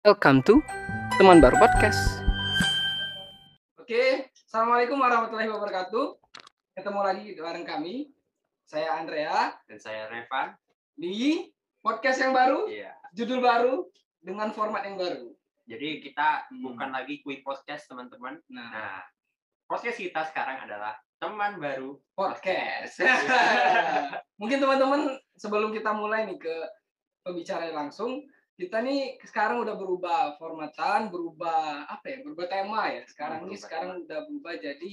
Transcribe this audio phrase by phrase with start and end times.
[0.00, 0.64] Welcome to
[1.20, 2.00] Teman Baru Podcast.
[3.76, 6.16] Oke, Assalamualaikum warahmatullahi wabarakatuh.
[6.72, 7.94] Ketemu lagi bareng kami.
[8.64, 10.56] Saya Andrea dan saya Revan.
[10.96, 11.48] di
[11.80, 12.92] podcast yang baru, Iya.
[13.12, 13.88] judul baru,
[14.20, 15.32] dengan format yang baru.
[15.64, 16.60] Jadi kita Hmm.
[16.62, 18.40] bukan lagi quick podcast teman-teman.
[18.48, 19.00] Nah, Nah,
[19.64, 22.00] podcast kita sekarang adalah teman baru.
[22.12, 23.00] podcast.
[24.40, 26.56] Mungkin teman-teman sebelum kita mulai nih ke
[27.22, 28.24] pembicaraan langsung,
[28.60, 33.08] kita nih sekarang udah berubah formatan, berubah apa ya, berubah tema ya.
[33.08, 34.90] Sekarang ini Berubah sekarang udah berubah jadi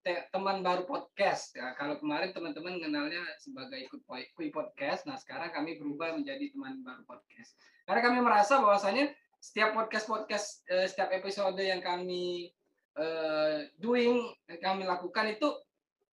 [0.00, 1.52] te- teman baru podcast.
[1.52, 6.80] Ya, kalau kemarin teman-teman kenalnya sebagai ikut kui podcast, nah sekarang kami berubah menjadi teman
[6.80, 7.52] baru podcast.
[7.84, 12.48] Karena kami merasa bahwasanya setiap podcast-podcast, eh, setiap episode yang kami
[12.96, 14.24] eh, doing,
[14.56, 15.52] kami lakukan itu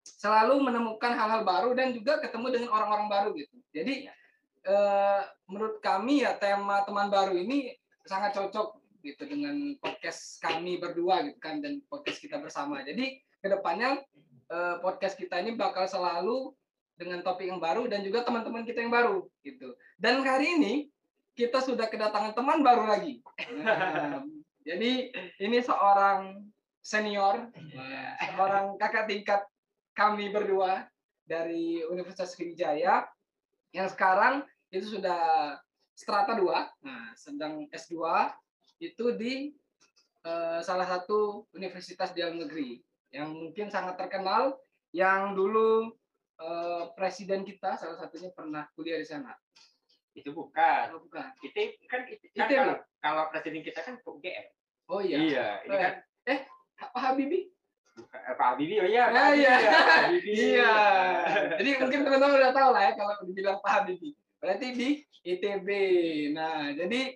[0.03, 3.55] selalu menemukan hal-hal baru dan juga ketemu dengan orang-orang baru gitu.
[3.71, 4.07] Jadi
[4.69, 7.73] eh, menurut kami ya tema teman baru ini
[8.05, 12.85] sangat cocok gitu dengan podcast kami berdua gitu kan dan podcast kita bersama.
[12.85, 14.05] Jadi ke depannya
[14.53, 16.53] eh, podcast kita ini bakal selalu
[16.99, 19.73] dengan topik yang baru dan juga teman-teman kita yang baru gitu.
[19.95, 20.73] Dan hari ini
[21.33, 23.23] kita sudah kedatangan teman baru lagi.
[23.55, 24.19] Nah,
[24.67, 25.07] jadi
[25.39, 26.44] ini seorang
[26.83, 27.47] senior,
[28.35, 29.41] seorang kakak tingkat
[29.95, 30.91] kami berdua
[31.23, 33.07] dari Universitas Sriwijaya
[33.72, 35.56] yang sekarang itu sudah
[35.94, 36.45] strata 2,
[36.86, 37.95] nah sedang S2
[38.80, 39.52] itu di
[40.23, 42.80] eh, salah satu universitas di dalam negeri
[43.12, 44.56] yang mungkin sangat terkenal
[44.95, 45.92] yang dulu
[46.40, 49.36] eh, presiden kita salah satunya pernah kuliah di sana.
[50.16, 50.95] Itu bukan.
[50.95, 51.30] Oh, bukan.
[51.44, 51.59] Itu
[51.90, 52.58] kan itu kan ITB.
[52.58, 54.47] kalau, kalau presiden kita kan UGM.
[54.90, 55.62] Oh iya.
[55.67, 55.94] ini kan
[56.80, 57.52] Pak Habibie?
[58.00, 58.80] bukan eh, Pak Habibie.
[58.80, 59.53] Oh iya, Pak Ah, Habibie, iya.
[59.59, 60.34] ya, Pak Habibie.
[60.34, 60.73] Iya.
[61.59, 64.16] Jadi mungkin teman-teman udah tahu lah ya kalau dibilang Pak Habibie.
[64.39, 64.89] Berarti di
[65.23, 65.67] ITB.
[66.31, 67.13] Nah, jadi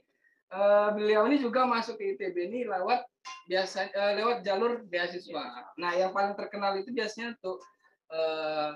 [0.54, 3.08] eh, beliau ini juga masuk ke ITB ini lewat
[3.48, 5.72] biasa eh, lewat jalur beasiswa.
[5.80, 7.64] Nah, yang paling terkenal itu biasanya untuk
[8.12, 8.72] eh,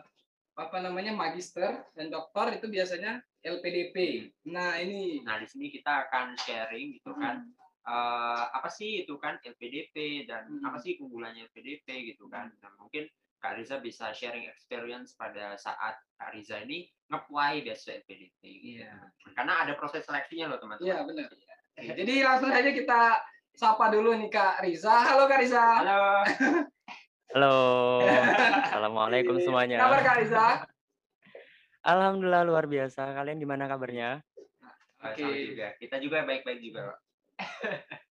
[0.57, 4.27] apa namanya magister dan doktor itu biasanya LPDP.
[4.49, 7.45] Nah, ini Nah, di sini kita akan sharing gitu kan.
[7.87, 10.59] eh, apa sih itu kan LPDP dan Hmm.
[10.67, 12.51] apa sih keunggulannya LPDP gitu kan.
[12.59, 13.07] Nah, mungkin
[13.37, 18.81] Kak Riza bisa sharing experience pada saat Kak Riza ini nge-apply beasiswa LPDP gitu.
[18.81, 18.93] Iya.
[19.37, 20.89] Karena ada proses seleksinya loh teman-teman.
[20.89, 21.27] Iya, benar.
[21.77, 23.01] Oke, Jadi langsung saja kita
[23.53, 24.95] sapa dulu nih Kak Riza.
[25.05, 25.65] Halo Kak Riza.
[25.85, 26.01] Halo.
[27.37, 27.57] Halo.
[28.65, 29.77] Assalamualaikum Kabar semuanya.
[29.85, 30.45] Kak Riza?
[31.85, 33.13] Alhamdulillah luar biasa.
[33.13, 34.25] Kalian gimana kabarnya?
[35.05, 35.21] Oke.
[35.21, 35.67] Sama juga.
[35.77, 36.81] Kita juga baik-baik juga.
[36.89, 36.97] Pak.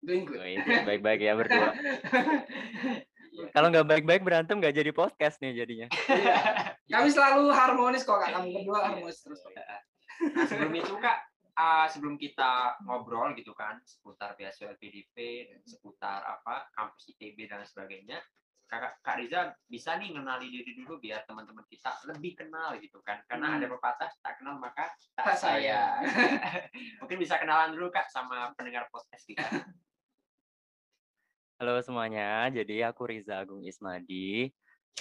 [0.05, 0.39] Doing good.
[0.85, 1.73] Baik-baik ya berdua.
[3.35, 3.51] Iya.
[3.51, 5.87] Kalau nggak baik-baik berantem nggak jadi podcast nih jadinya.
[6.95, 8.31] Kami selalu harmonis kok Kak.
[8.31, 9.43] Kami berdua harmonis terus.
[9.43, 9.51] kok.
[9.51, 11.17] Nah, sebelum itu Kak,
[11.53, 15.15] ah, sebelum kita ngobrol gitu kan seputar beasiswa LPDP
[15.51, 18.23] dan seputar apa kampus ITB dan sebagainya,
[18.65, 23.21] Kak, Kak Riza bisa nih kenali diri dulu biar teman-teman kita lebih kenal gitu kan.
[23.27, 23.57] Karena Hmm.
[23.59, 26.01] ada pepatah tak kenal maka Tak tak sayang.
[27.03, 29.43] Mungkin bisa kenalan dulu Kak sama pendengar podcast kita.
[31.55, 32.51] Halo semuanya.
[32.51, 34.43] Jadi aku Riza Agung Ismadi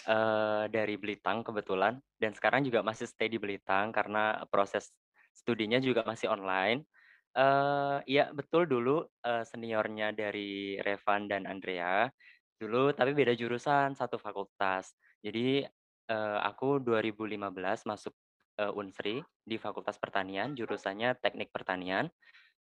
[0.06, 4.94] eh, dari Belitang kebetulan dan sekarang juga masih stay di Belitang karena proses
[5.34, 6.86] studinya juga masih online.
[7.34, 12.06] Eh ya betul dulu eh, seniornya dari Revan dan Andrea
[12.54, 14.94] dulu tapi beda jurusan satu fakultas.
[15.26, 15.66] Jadi
[16.06, 18.14] eh, aku 2015 masuk
[18.62, 22.06] eh, Unsri di Fakultas Pertanian jurusannya Teknik Pertanian.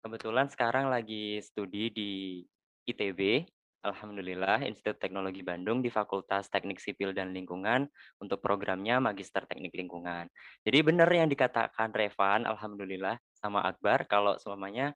[0.02, 2.42] Kebetulan sekarang lagi studi di
[2.90, 3.46] ITB
[3.83, 7.83] Alhamdulillah, Institut Teknologi Bandung di Fakultas Teknik Sipil dan Lingkungan
[8.23, 10.31] untuk programnya Magister Teknik Lingkungan.
[10.63, 14.95] Jadi benar yang dikatakan Revan, Alhamdulillah, sama Akbar, kalau semuanya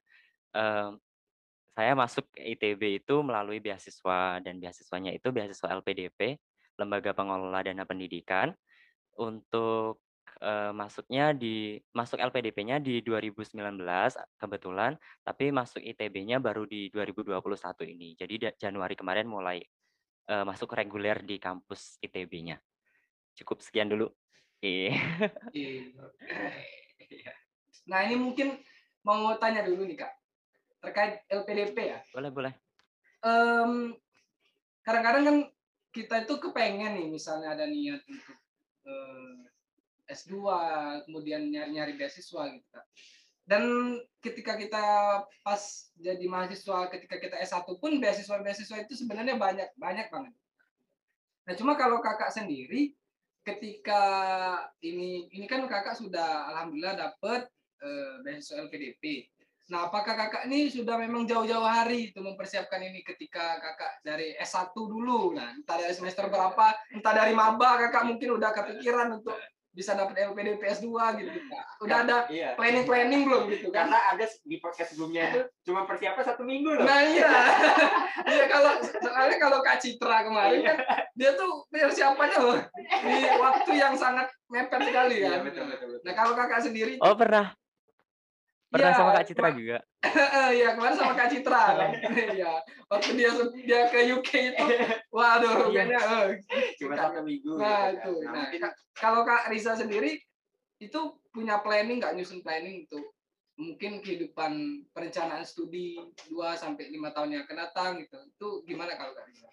[0.56, 0.90] eh,
[1.76, 6.40] saya masuk ITB itu melalui beasiswa, dan beasiswanya itu beasiswa LPDP,
[6.80, 8.50] Lembaga Pengelola Dana Pendidikan,
[9.20, 10.00] untuk
[10.38, 13.58] eh, masuknya di masuk LPDP-nya di 2019
[14.38, 14.94] kebetulan
[15.26, 17.38] tapi masuk ITB-nya baru di 2021
[17.86, 18.14] ini.
[18.14, 19.58] Jadi Januari kemarin mulai
[20.28, 22.58] eh, masuk reguler di kampus ITB-nya.
[23.38, 24.10] Cukup sekian dulu.
[24.58, 24.94] Iya.
[27.08, 27.32] Iya.
[27.88, 28.58] Nah ini mungkin
[29.06, 30.12] mau tanya dulu nih Kak.
[30.84, 31.98] Terkait LPDP ya.
[32.12, 32.52] Boleh, boleh.
[33.24, 33.96] Em,
[34.84, 35.36] kadang-kadang kan
[35.90, 39.57] kita itu kepengen nih misalnya ada niat untuk
[40.08, 40.34] S2
[41.04, 42.68] kemudian nyari-nyari beasiswa gitu.
[43.48, 44.84] Dan ketika kita
[45.40, 45.62] pas
[45.96, 50.34] jadi mahasiswa ketika kita S1 pun beasiswa-beasiswa itu sebenarnya banyak banyak banget.
[51.48, 52.92] Nah, cuma kalau Kakak sendiri
[53.40, 54.04] ketika
[54.84, 57.48] ini ini kan Kakak sudah alhamdulillah dapat
[57.80, 59.32] eh, beasiswa LPDP.
[59.68, 64.72] Nah, apakah kakak ini sudah memang jauh-jauh hari itu mempersiapkan ini ketika kakak dari S1
[64.72, 65.36] dulu?
[65.36, 69.36] Nah, entah dari semester berapa, entah dari maba kakak mungkin udah kepikiran untuk
[69.78, 70.90] bisa dapat LPDP S2
[71.22, 71.38] gitu.
[71.46, 71.64] Kak.
[71.78, 72.58] Udah ada Iya.
[72.58, 73.86] planning-planning belum gitu kan?
[73.86, 76.82] Karena ada di podcast sebelumnya itu cuma persiapan satu minggu loh.
[76.82, 77.30] Nah iya,
[78.34, 80.76] iya kalau soalnya kalau Kak Citra kemarin kan
[81.14, 82.58] dia tuh persiapannya loh
[82.98, 85.40] di waktu yang sangat mepet sekali Iya kan.
[85.46, 85.86] betul betul.
[85.94, 86.02] betul.
[86.02, 87.54] Nah kalau kakak sendiri, Oh pernah.
[88.68, 89.78] Pernah Iya, sama Kak Citra juga.
[90.58, 91.62] Iya kemarin sama Kak Citra.
[92.36, 92.52] Iya,
[92.92, 93.30] waktu dia
[93.64, 94.64] dia ke UK itu,
[95.16, 95.88] waduh, Iya.
[95.88, 96.00] kayaknya.
[96.04, 96.28] eh,
[96.76, 97.56] cuma satu minggu.
[97.56, 97.96] Nah gitu kan.
[97.96, 98.12] itu.
[98.28, 100.20] Nah, Nah, kalau Kak Risa sendiri
[100.78, 101.00] itu
[101.32, 103.08] punya planning nggak nyusun planning untuk
[103.58, 104.52] mungkin kehidupan
[104.94, 105.98] perencanaan studi
[106.30, 108.18] 2 sampai lima tahun yang akan datang gitu.
[108.28, 109.48] Itu gimana kalau Kak Risa?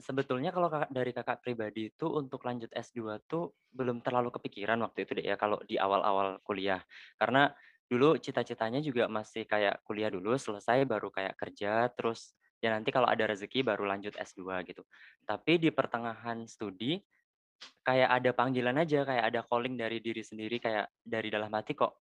[0.00, 5.20] Sebetulnya kalau dari kakak pribadi itu untuk lanjut S2 tuh belum terlalu kepikiran waktu itu
[5.20, 6.80] deh ya kalau di awal-awal kuliah.
[7.20, 7.52] Karena
[7.84, 13.04] dulu cita-citanya juga masih kayak kuliah dulu selesai baru kayak kerja terus ya nanti kalau
[13.04, 14.80] ada rezeki baru lanjut S2 gitu.
[15.28, 16.96] Tapi di pertengahan studi
[17.84, 22.00] kayak ada panggilan aja, kayak ada calling dari diri sendiri kayak dari dalam hati kok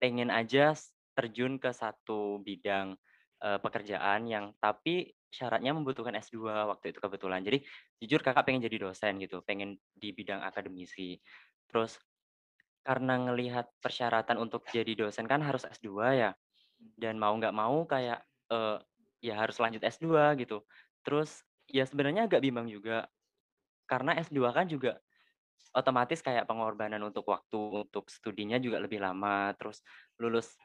[0.00, 0.72] pengen aja
[1.12, 2.96] terjun ke satu bidang
[3.42, 7.44] eh, pekerjaan yang tapi syaratnya membutuhkan S2 waktu itu kebetulan.
[7.44, 7.60] Jadi
[8.00, 11.20] jujur kakak pengen jadi dosen gitu, pengen di bidang akademisi.
[11.68, 12.00] Terus
[12.86, 16.30] karena ngelihat persyaratan untuk jadi dosen kan harus S2 ya.
[16.78, 18.78] Dan mau nggak mau kayak eh,
[19.22, 20.64] ya harus lanjut S2 gitu.
[21.04, 23.08] Terus ya sebenarnya agak bimbang juga
[23.88, 25.00] karena S2 kan juga
[25.76, 29.84] otomatis kayak pengorbanan untuk waktu untuk studinya juga lebih lama terus
[30.16, 30.56] lulus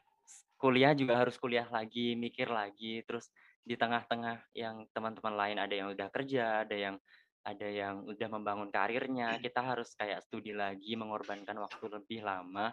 [0.64, 3.28] kuliah juga harus kuliah lagi mikir lagi terus
[3.68, 6.96] di tengah-tengah yang teman-teman lain ada yang udah kerja ada yang
[7.44, 12.72] ada yang udah membangun karirnya kita harus kayak studi lagi mengorbankan waktu lebih lama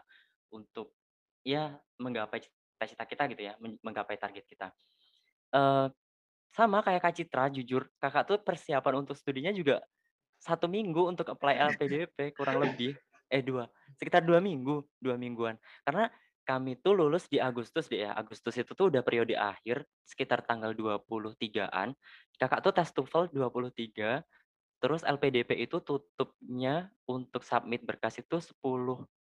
[0.55, 0.95] untuk
[1.43, 4.67] ya menggapai cita-cita kita gitu ya men- menggapai target kita.
[5.55, 5.87] Eh
[6.51, 9.83] sama kayak Kak Citra jujur kakak tuh persiapan untuk studinya juga
[10.41, 12.99] satu minggu untuk apply LPDP kurang lebih
[13.31, 15.57] eh dua sekitar dua minggu dua mingguan.
[15.87, 16.09] Karena
[16.43, 20.73] kami tuh lulus di Agustus deh ya Agustus itu tuh udah periode akhir sekitar tanggal
[20.73, 21.93] 23-an
[22.35, 24.21] kakak tuh tes TOEFL 23
[24.81, 28.57] terus LPDP itu tutupnya untuk submit berkas itu 10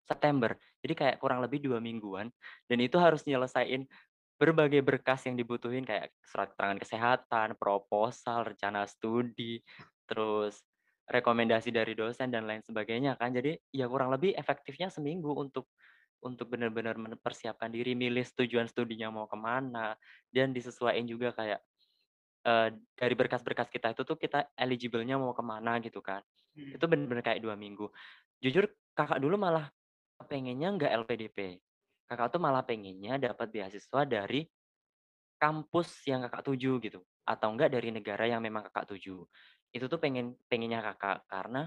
[0.07, 2.31] September jadi kayak kurang lebih dua mingguan
[2.71, 3.85] dan itu harus nyelesain
[4.41, 9.61] berbagai berkas yang dibutuhin kayak surat keterangan kesehatan, proposal, rencana studi,
[10.09, 10.65] terus
[11.05, 13.29] rekomendasi dari dosen dan lain sebagainya kan.
[13.29, 15.69] Jadi ya kurang lebih efektifnya seminggu untuk
[16.23, 19.97] untuk benar-benar mempersiapkan diri, milih tujuan studinya mau ke mana,
[20.33, 21.59] dan disesuaikan juga kayak
[22.47, 26.21] eh, dari berkas-berkas kita itu tuh kita eligible-nya mau ke mana gitu kan.
[26.55, 27.89] Itu benar-benar kayak dua minggu.
[28.43, 29.69] Jujur kakak dulu malah
[30.29, 31.39] pengennya nggak LPDP.
[32.09, 34.45] Kakak tuh malah pengennya dapat beasiswa dari
[35.41, 39.25] kampus yang kakak tuju gitu atau enggak dari negara yang memang kakak tuju
[39.71, 41.65] itu tuh pengen pengennya kakak karena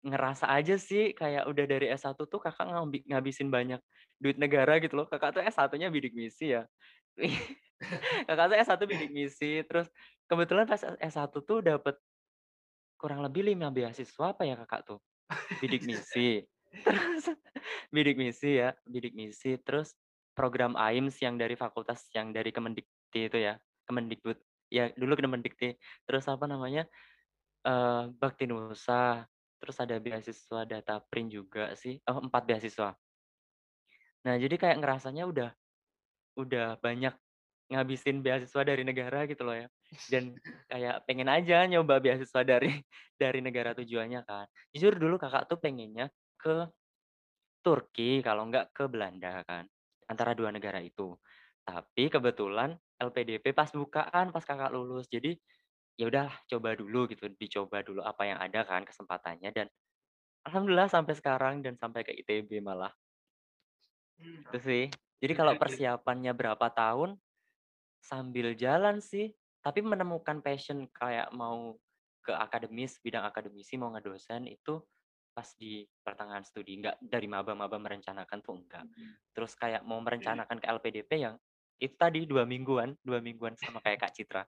[0.00, 3.80] ngerasa aja sih kayak udah dari S1 tuh kakak ngambi- ngabisin banyak
[4.16, 5.06] duit negara gitu loh.
[5.08, 6.64] Kakak tuh S1-nya bidik misi ya?
[8.28, 9.88] Kakak tuh S1 bidik misi terus
[10.28, 11.96] kebetulan pas S1 tuh dapet
[13.00, 15.00] kurang lebih lima beasiswa apa ya kakak tuh?
[15.60, 16.44] Bidik misi.
[16.86, 17.32] Terus
[17.90, 19.56] bidik misi ya bidik misi.
[19.64, 19.96] Terus
[20.36, 23.56] program AIMS yang dari fakultas yang dari Kemendikti itu ya
[23.88, 24.36] Kemendikbud.
[24.68, 25.80] Ya dulu Kemendikti.
[26.04, 26.84] Terus apa namanya
[27.64, 29.24] eh Bakti Nusa
[29.60, 32.96] terus ada beasiswa data print juga sih oh empat beasiswa.
[34.24, 35.50] Nah jadi kayak ngerasanya udah
[36.40, 37.12] udah banyak
[37.70, 39.68] ngabisin beasiswa dari negara gitu loh ya.
[40.10, 40.34] Dan
[40.66, 42.72] kayak pengen aja nyoba beasiswa dari
[43.22, 44.46] dari negara tujuannya kan.
[44.74, 46.66] Jujur dulu kakak tuh pengennya ke
[47.60, 49.68] Turki kalau nggak ke Belanda kan
[50.10, 51.14] antara dua negara itu.
[51.62, 55.06] Tapi kebetulan LPDP pas bukaan pas kakak lulus.
[55.06, 55.38] Jadi
[55.98, 59.66] ya udah coba dulu gitu dicoba dulu apa yang ada kan kesempatannya dan
[60.48, 62.92] alhamdulillah sampai sekarang dan sampai ke ITB malah.
[64.20, 64.88] Itu sih.
[65.20, 67.16] Jadi kalau persiapannya berapa tahun
[68.00, 69.28] sambil jalan sih
[69.60, 71.76] tapi menemukan passion kayak mau
[72.24, 74.80] ke akademis bidang akademisi mau ngedosen itu
[75.36, 76.80] pas di pertengahan studi.
[76.80, 78.84] Nggak dari maba-maba merencanakan tuh enggak.
[79.36, 81.36] Terus kayak mau merencanakan ke LPDP yang
[81.80, 84.44] itu tadi dua mingguan dua mingguan sama kayak Kak Citra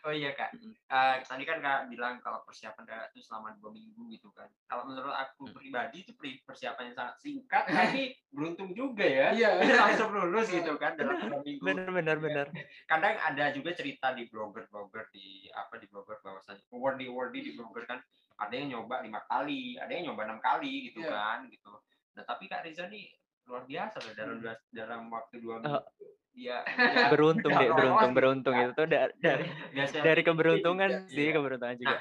[0.00, 0.56] Oh iya kak.
[0.88, 4.48] Eh, tadi kan kak bilang kalau persiapan kakak itu selama dua minggu gitu kan.
[4.64, 5.52] Kalau menurut aku Hmm.
[5.52, 9.28] pribadi itu pri- persiapan yang sangat singkat, tapi beruntung juga ya.
[9.28, 9.50] Iya.
[10.00, 11.60] Langsung lulus gitu kan dalam dua minggu.
[11.60, 12.46] bener bener bener
[12.86, 17.84] Kadang ada juga cerita di blogger-blogger di apa di blogger bahwasanya wordy wordy di blogger
[17.84, 18.00] kan
[18.38, 21.12] ada yang nyoba lima kali, ada yang nyoba enam kali gitu Iya.
[21.12, 21.74] kan gitu.
[22.14, 23.12] Nah tapi kak Riza nih
[23.44, 26.08] luar biasa loh dalam dua- dalam waktu dua Eh, minggu.
[26.38, 26.62] Iya.
[27.10, 28.18] beruntung deh, beruntung, gitu.
[28.18, 31.32] beruntung Nggak- itu tuh da- dari biasa dari PDP keberuntungan sih, iya.
[31.34, 31.90] keberuntungan juga.
[31.90, 32.00] Nah,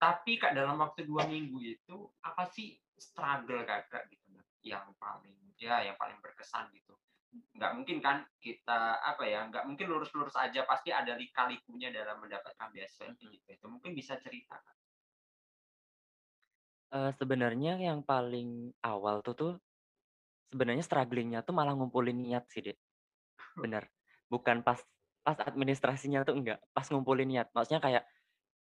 [0.00, 4.32] tapi kak dalam waktu dua minggu itu apa sih struggle kakak gitu
[4.64, 6.96] yang paling ya yang paling berkesan gitu
[7.30, 12.68] nggak mungkin kan kita apa ya nggak mungkin lurus-lurus aja pasti ada lika-likunya dalam mendapatkan
[12.74, 14.76] beasiswa LPDP itu mungkin bisa cerita Kak.
[16.90, 19.52] Eh, sebenarnya yang paling awal tuh tuh
[20.50, 22.74] sebenarnya strugglingnya tuh malah ngumpulin niat sih, Dek.
[23.58, 23.90] Bener.
[24.30, 24.78] Bukan pas
[25.20, 27.48] pas administrasinya tuh enggak, pas ngumpulin niat.
[27.52, 28.04] Maksudnya kayak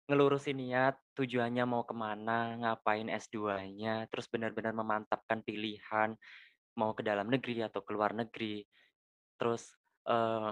[0.07, 6.15] ngelurusin niat, tujuannya mau ke mana, ngapain S2-nya, terus benar-benar memantapkan pilihan
[6.79, 8.63] mau ke dalam negeri atau ke luar negeri.
[9.35, 9.75] Terus
[10.07, 10.51] eh,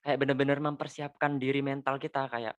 [0.00, 2.56] kayak benar-benar mempersiapkan diri mental kita kayak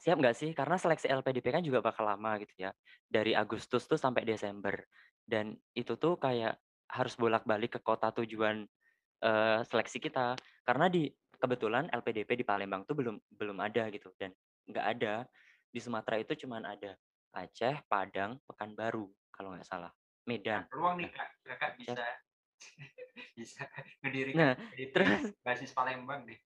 [0.00, 0.50] siap nggak sih?
[0.54, 2.70] Karena seleksi LPDP kan juga bakal lama gitu ya.
[3.04, 4.78] Dari Agustus tuh sampai Desember.
[5.26, 6.56] Dan itu tuh kayak
[6.90, 8.66] harus bolak-balik ke kota tujuan
[9.64, 10.36] seleksi kita.
[10.64, 11.08] Karena di
[11.40, 14.30] kebetulan LPDP di Palembang tuh belum belum ada gitu dan
[14.68, 15.24] nggak ada
[15.72, 16.94] di Sumatera itu cuman ada
[17.32, 19.90] Aceh, Padang, Pekanbaru kalau nggak salah,
[20.28, 20.68] Medan.
[20.68, 21.96] peluang nih kak kakak Siap.
[21.96, 22.04] bisa
[23.38, 23.62] bisa
[24.04, 26.36] ngedirikan Nah, LPDP terus basis Palembang deh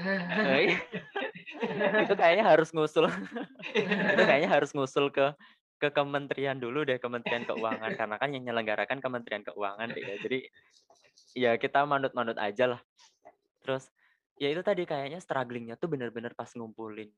[0.00, 0.80] eh,
[2.08, 3.12] itu kayaknya harus ngusul
[4.16, 5.36] itu kayaknya harus ngusul ke
[5.78, 10.16] ke kementerian dulu deh Kementerian Keuangan karena kan yang menyelenggarakan Kementerian Keuangan deh ya.
[10.18, 10.42] Jadi
[11.36, 12.80] ya kita manut-manut aja lah.
[13.64, 13.90] Terus
[14.38, 17.10] ya itu tadi kayaknya strugglingnya tuh bener-bener pas ngumpulin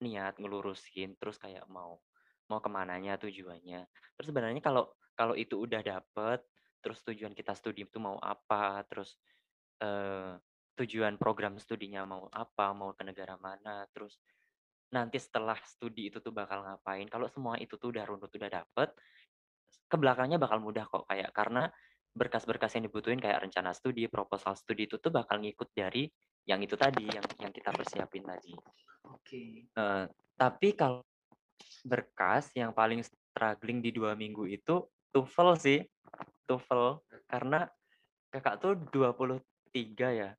[0.00, 2.00] niat ngelurusin terus kayak mau
[2.48, 3.84] mau ke mananya tujuannya.
[4.16, 6.40] Terus sebenarnya kalau kalau itu udah dapet
[6.80, 9.20] terus tujuan kita studi itu mau apa terus
[9.84, 10.32] eh,
[10.80, 14.16] tujuan program studinya mau apa mau ke negara mana terus
[14.90, 18.88] nanti setelah studi itu tuh bakal ngapain kalau semua itu tuh udah runut udah dapet
[19.86, 21.68] ke belakangnya bakal mudah kok kayak karena
[22.10, 26.10] berkas-berkas yang dibutuhin kayak rencana studi proposal studi itu tuh bakal ngikut dari
[26.48, 28.52] yang itu tadi yang yang kita persiapin tadi.
[29.06, 29.70] Oke.
[29.70, 31.06] Eh, tapi kalau
[31.86, 34.82] berkas yang paling struggling di dua minggu itu
[35.14, 35.80] TOEFL sih
[36.50, 36.98] TOEFL.
[37.30, 37.66] Karena
[38.30, 39.42] kakak tuh 23
[40.14, 40.30] ya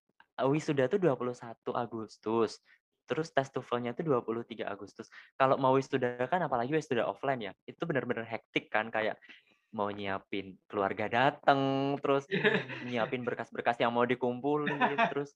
[0.48, 1.38] wisuda tuh 21
[1.76, 2.60] Agustus
[3.06, 5.12] terus tes TOEFL-nya tuh 23 Agustus.
[5.36, 9.20] Kalau mau wisuda kan apalagi wisuda offline ya itu benar-benar hektik kan kayak
[9.72, 12.28] mau nyiapin keluarga dateng terus
[12.84, 15.32] nyiapin berkas-berkas yang mau dikumpulin terus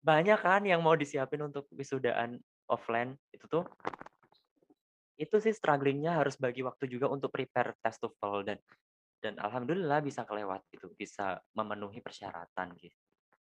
[0.00, 2.40] banyak kan yang mau disiapin untuk wisudaan
[2.72, 3.16] offline.
[3.28, 3.64] Itu tuh
[5.20, 8.58] itu sih strugglingnya harus bagi waktu juga untuk prepare tes TOEFL dan
[9.20, 12.96] dan alhamdulillah bisa kelewat gitu bisa memenuhi persyaratan gitu.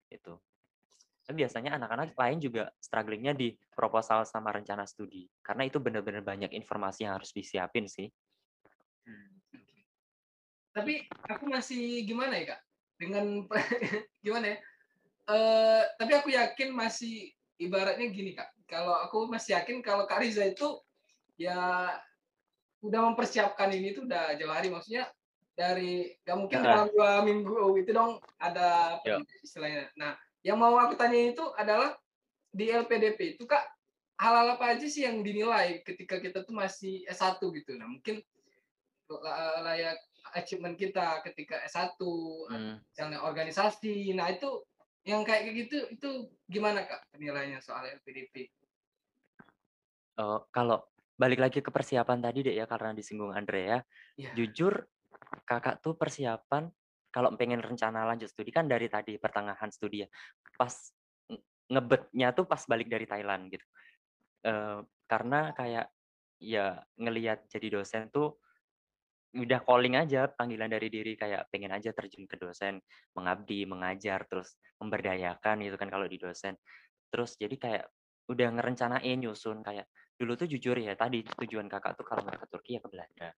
[0.09, 6.49] Itu biasanya anak-anak lain juga strugglingnya di proposal sama rencana studi karena itu benar-benar banyak
[6.57, 8.09] informasi yang harus disiapin sih
[10.77, 10.93] Tapi
[11.25, 12.61] aku masih gimana ya kak?
[13.01, 13.25] Dengan
[14.25, 14.57] gimana ya?
[15.27, 18.53] Eh, tapi aku yakin masih ibaratnya gini kak.
[18.69, 20.77] Kalau aku masih yakin kalau Kak Riza itu
[21.39, 21.89] ya
[22.85, 25.09] udah mempersiapkan ini tuh udah jauh hari maksudnya
[25.57, 26.65] dari nggak mungkin Nah.
[26.69, 29.17] dalam dua minggu itu dong ada apa Ya.
[29.41, 29.89] istilahnya.
[29.97, 30.13] Nah,
[30.45, 31.97] yang mau aku tanya itu adalah
[32.53, 33.65] di LPDP itu kak
[34.21, 37.73] hal-hal apa aja sih yang dinilai ketika kita tuh masih S1 gitu.
[37.77, 38.21] Nah, mungkin
[39.09, 39.97] la- layak
[40.37, 41.97] achievement kita ketika S1
[42.47, 42.77] Hmm.
[42.85, 44.13] misalnya organisasi.
[44.13, 44.63] Nah, itu
[45.07, 46.09] yang kayak gitu itu
[46.45, 48.47] gimana Kak penilaiannya soal LPDP?
[50.17, 50.81] Eh, kalau
[51.17, 53.81] balik lagi ke persiapan tadi deh ya karena disinggung Andrea
[54.17, 54.33] Iya.
[54.37, 54.85] jujur
[55.45, 56.69] kakak tuh persiapan
[57.09, 60.09] kalau pengen rencana lanjut studi kan dari tadi pertengahan studi ya
[60.57, 60.73] pas
[61.25, 61.41] nge-
[61.73, 63.65] ngebetnya tuh pas balik dari Thailand gitu
[64.45, 64.79] Eh,
[65.09, 65.89] karena kayak
[66.37, 68.37] ya ngelihat jadi dosen tuh
[69.37, 72.81] udah calling aja panggilan dari diri kayak pengen aja terjun ke dosen
[73.13, 76.57] mengabdi mengajar terus memberdayakan gitu kan kalau di dosen.
[77.13, 77.85] Terus jadi kayak
[78.27, 82.75] udah ngerencanain nyusun kayak dulu tuh jujur ya tadi tujuan kakak tuh kalau ke Turki
[82.75, 83.29] ya ke Belanda.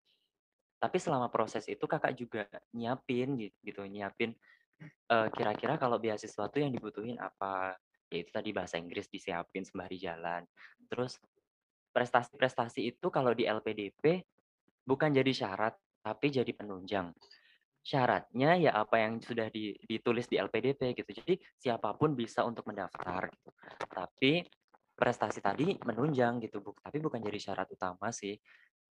[0.79, 4.31] Tapi selama proses itu kakak juga nyiapin gitu, nyiapin
[5.11, 7.75] eh, kira-kira kalau beasiswa tuh yang dibutuhin apa?
[8.09, 10.47] Yaitu tadi bahasa Inggris disiapin sembari jalan.
[10.87, 11.19] Terus
[11.91, 14.23] prestasi-prestasi itu kalau di LPDP
[14.87, 17.11] bukan jadi syarat tapi jadi penunjang.
[17.79, 21.11] Syaratnya ya apa yang sudah di- ditulis di LPDP gitu.
[21.23, 23.49] Jadi siapa pun bisa untuk mendaftar gitu.
[23.89, 24.43] Tapi
[24.99, 28.35] prestasi tadi menunjang gitu bu tapi bukan jadi syarat utama sih.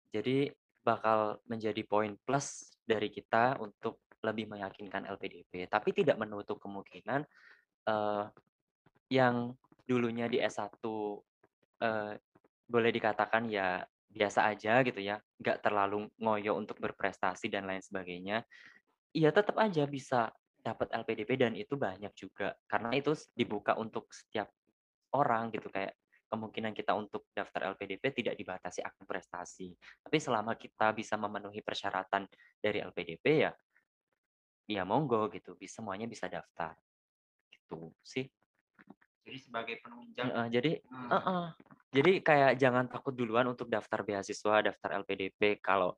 [0.08, 0.48] Jadi
[0.80, 7.22] bakal menjadi poin plus dari kita untuk lebih meyakinkan LPDP tapi tidak menutup kemungkinan
[7.86, 8.24] eh,
[9.12, 9.52] yang
[9.84, 10.80] dulunya di S1
[11.84, 12.12] eh,
[12.68, 18.42] boleh dikatakan ya biasa aja gitu ya nggak terlalu ngoyo untuk berprestasi dan lain sebagainya
[19.16, 20.28] Iya tetap aja bisa
[20.60, 22.52] dapat LPDP dan itu banyak juga.
[22.68, 24.52] Karena itu dibuka untuk setiap
[25.16, 25.96] orang gitu, kayak
[26.28, 29.72] kemungkinan kita untuk daftar LPDP tidak dibatasi akan prestasi.
[30.04, 32.28] Tapi selama kita bisa memenuhi persyaratan
[32.60, 33.52] dari LPDP ya
[34.68, 36.76] ya monggo gitu, bis semuanya bisa daftar.
[37.48, 38.28] Gitu sih.
[39.28, 41.10] Jadi sebagai penunjang Heeh, jadi Hmm.
[41.14, 41.46] heeh,
[41.94, 45.94] jadi kayak jangan takut duluan untuk daftar beasiswa, daftar LPDP kalau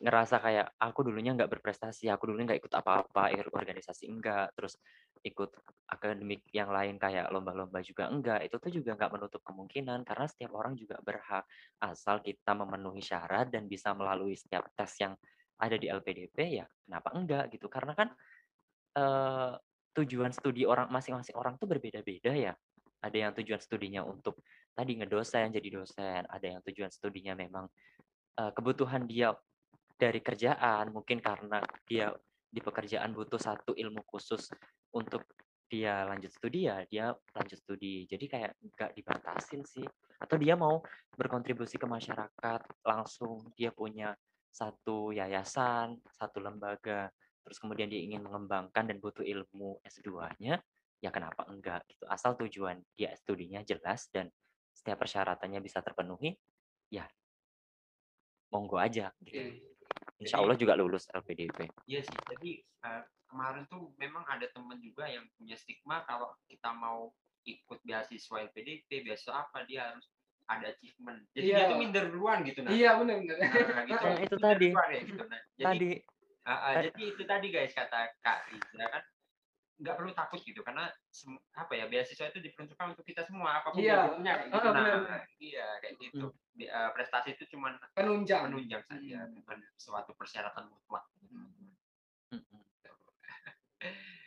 [0.00, 4.76] ngerasa kayak, "Aku dulunya nggak berprestasi, aku dulunya nggak ikut apa-apa, ikut organisasi enggak, terus
[5.24, 5.56] ikut
[5.88, 10.52] akademik yang lain kayak lomba-lomba juga enggak." Itu tuh juga nggak menutup kemungkinan karena setiap
[10.58, 11.44] orang juga berhak,
[11.82, 15.14] asal kita memenuhi syarat dan bisa melalui setiap tes yang
[15.60, 17.68] ada di LPDP, ya kenapa enggak gitu.
[17.72, 18.08] Karena kan,
[18.96, 19.52] eee,
[19.96, 22.52] tujuan studi orang masing-masing orang tuh berbeda-beda ya.
[23.00, 24.40] Ada yang tujuan studinya untuk
[24.76, 27.64] tadi ngedosen, jadi dosen, ada yang tujuan studinya memang,
[28.36, 29.32] eee, kebutuhan dia
[29.96, 32.12] dari kerjaan, mungkin karena dia
[32.52, 34.48] di pekerjaan butuh satu ilmu khusus
[34.92, 35.24] untuk
[35.66, 38.06] dia lanjut studi, ya dia lanjut studi.
[38.06, 39.84] Jadi kayak nggak dibatasin sih.
[40.20, 40.80] Atau dia mau
[41.18, 44.14] berkontribusi ke masyarakat, langsung dia punya
[44.52, 47.12] satu yayasan, satu lembaga,
[47.46, 50.58] terus kemudian dia ingin mengembangkan dan butuh ilmu S2-nya,
[50.98, 52.02] ya kenapa enggak gitu.
[52.10, 54.26] Asal tujuan dia studinya jelas dan
[54.74, 56.34] setiap persyaratannya bisa terpenuhi,
[56.90, 57.06] ya
[58.50, 59.62] monggo aja gitu.
[60.18, 61.70] Insya Jadi Allah juga lulus LPDP.
[61.86, 66.74] Iya sih, jadi eh, kemarin tuh memang ada teman juga yang punya stigma kalau kita
[66.74, 67.14] mau
[67.46, 70.10] ikut beasiswa LPDP, beasiswa apa dia harus
[70.50, 71.22] ada achievement.
[71.30, 71.70] Jadi dia Iya.
[71.70, 72.70] tuh minder duluan gitu nah.
[72.74, 73.38] Iya benar benar.
[73.38, 74.02] Nah, gitu.
[74.02, 74.68] Nah, itu Minder tadi.
[74.70, 75.22] duluan ya, gitu.
[75.26, 75.90] Nah, jadi Tadi
[76.46, 76.88] ah, Eh.
[76.88, 79.02] jadi itu tadi guys kata Kak Riza kan
[79.76, 80.88] nggak perlu takut gitu karena
[81.52, 84.08] apa ya beasiswa itu diperuntukkan untuk kita semua apa pun Iya.
[84.08, 84.56] bentuknya kayak gitu.
[84.56, 85.20] Ah, Nah, benar.
[85.36, 86.26] iya kayak gitu.
[86.56, 88.48] Eh, prestasi itu cuma Penunjang.
[88.48, 89.36] penunjang saja, Hmm.
[89.36, 91.04] bukan suatu persyaratan mutlak.
[92.32, 92.60] Mm-mm.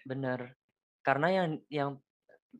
[0.05, 0.55] bener.
[1.01, 1.91] Karena yang yang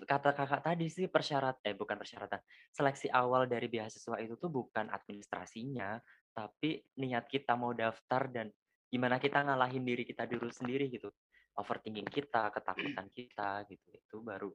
[0.06, 2.38] kata kakak tadi sih persyarat eh bukan persyaratan
[2.70, 5.98] seleksi awal dari beasiswa itu tuh bukan administrasinya,
[6.30, 8.48] tapi niat kita mau daftar dan
[8.90, 11.14] gimana kita ngalahin diri kita dulu sendiri gitu.
[11.56, 13.88] Overthinking kita, ketakutan kita gitu.
[13.94, 14.50] Itu baru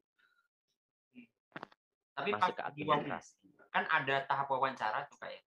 [2.15, 3.35] Tapi masuk ke pas di waw- administrasi.
[3.75, 5.43] kan ada tahap wawancara tuh kayak.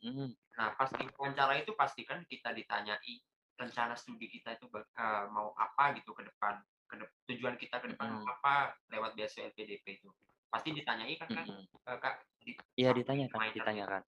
[0.00, 3.20] Mm, Nah, pas di wawancara itu pastikan kita ditanyai
[3.54, 6.64] rencana studi kita itu eh, mau apa gitu ke depan.
[6.88, 8.24] Ke dep- tujuan kita ke depan Mm-mm.
[8.26, 10.08] apa lewat beasiswa LPDP itu.
[10.48, 12.14] Pasti ditanyai kan, kan eh, Kak?
[12.40, 14.02] Di- Iya sama ditanyakan, ditanyakan.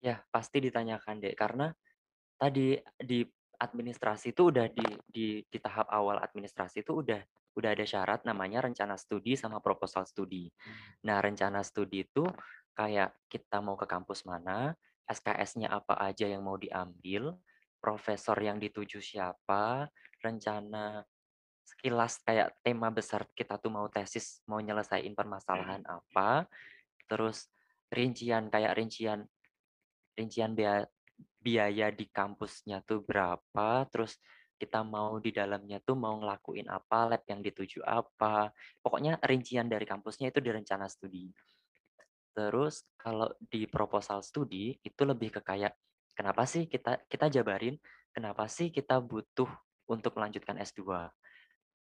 [0.00, 1.72] Ya pasti ditanyakan deh karena
[2.40, 3.20] tadi di
[3.60, 7.20] administrasi itu udah di di di tahap awal administrasi itu udah
[7.58, 10.48] udah ada syarat namanya rencana studi sama proposal studi.
[11.04, 12.24] Nah, rencana studi itu
[12.72, 14.72] kayak kita mau ke kampus mana,
[15.04, 17.34] SKS-nya apa aja yang mau diambil,
[17.82, 19.90] profesor yang dituju siapa,
[20.22, 21.02] rencana
[21.66, 26.46] sekilas kayak tema besar kita tuh mau tesis, mau nyelesain permasalahan apa,
[27.10, 27.50] terus
[27.90, 29.26] rincian kayak rincian
[30.20, 30.88] rincian bea-
[31.40, 34.20] biaya di kampusnya tuh berapa, terus
[34.60, 38.52] kita mau di dalamnya tuh mau ngelakuin apa, lab yang dituju apa.
[38.84, 41.32] Pokoknya rincian dari kampusnya itu di rencana studi.
[42.36, 45.72] Terus kalau di proposal studi itu lebih ke kayak
[46.12, 47.80] kenapa sih kita kita jabarin
[48.12, 49.48] kenapa sih kita butuh
[49.88, 51.08] untuk melanjutkan S2.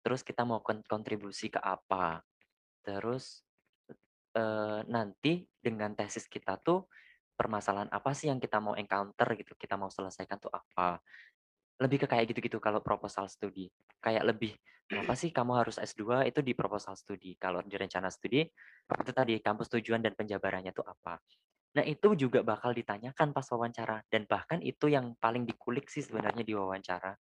[0.02, 2.20] Terus kita mau kon- kontribusi ke apa.
[2.82, 3.46] Terus
[4.36, 6.90] eh, nanti dengan tesis kita tuh
[7.34, 11.02] permasalahan apa sih yang kita mau encounter gitu, kita mau selesaikan tuh apa.
[11.82, 13.66] Lebih ke kayak gitu-gitu kalau proposal studi.
[13.98, 14.54] Kayak lebih
[14.86, 17.34] kenapa sih kamu harus S2 itu di proposal studi.
[17.34, 18.46] Kalau di rencana studi
[18.86, 21.18] itu tadi kampus tujuan dan penjabarannya tuh apa.
[21.74, 26.46] Nah, itu juga bakal ditanyakan pas wawancara dan bahkan itu yang paling dikulik sih sebenarnya
[26.46, 27.18] di wawancara.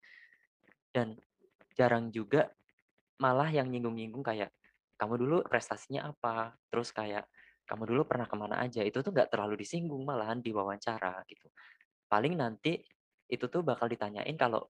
[0.93, 1.17] Dan
[1.73, 2.53] jarang juga
[3.17, 4.53] malah yang nyinggung-nyinggung kayak
[5.01, 7.25] kamu dulu prestasinya apa, terus kayak
[7.67, 11.49] kamu dulu pernah ke mana aja, itu tuh nggak terlalu disinggung malahan di wawancara gitu.
[12.11, 12.79] Paling nanti
[13.31, 14.69] itu tuh bakal ditanyain kalau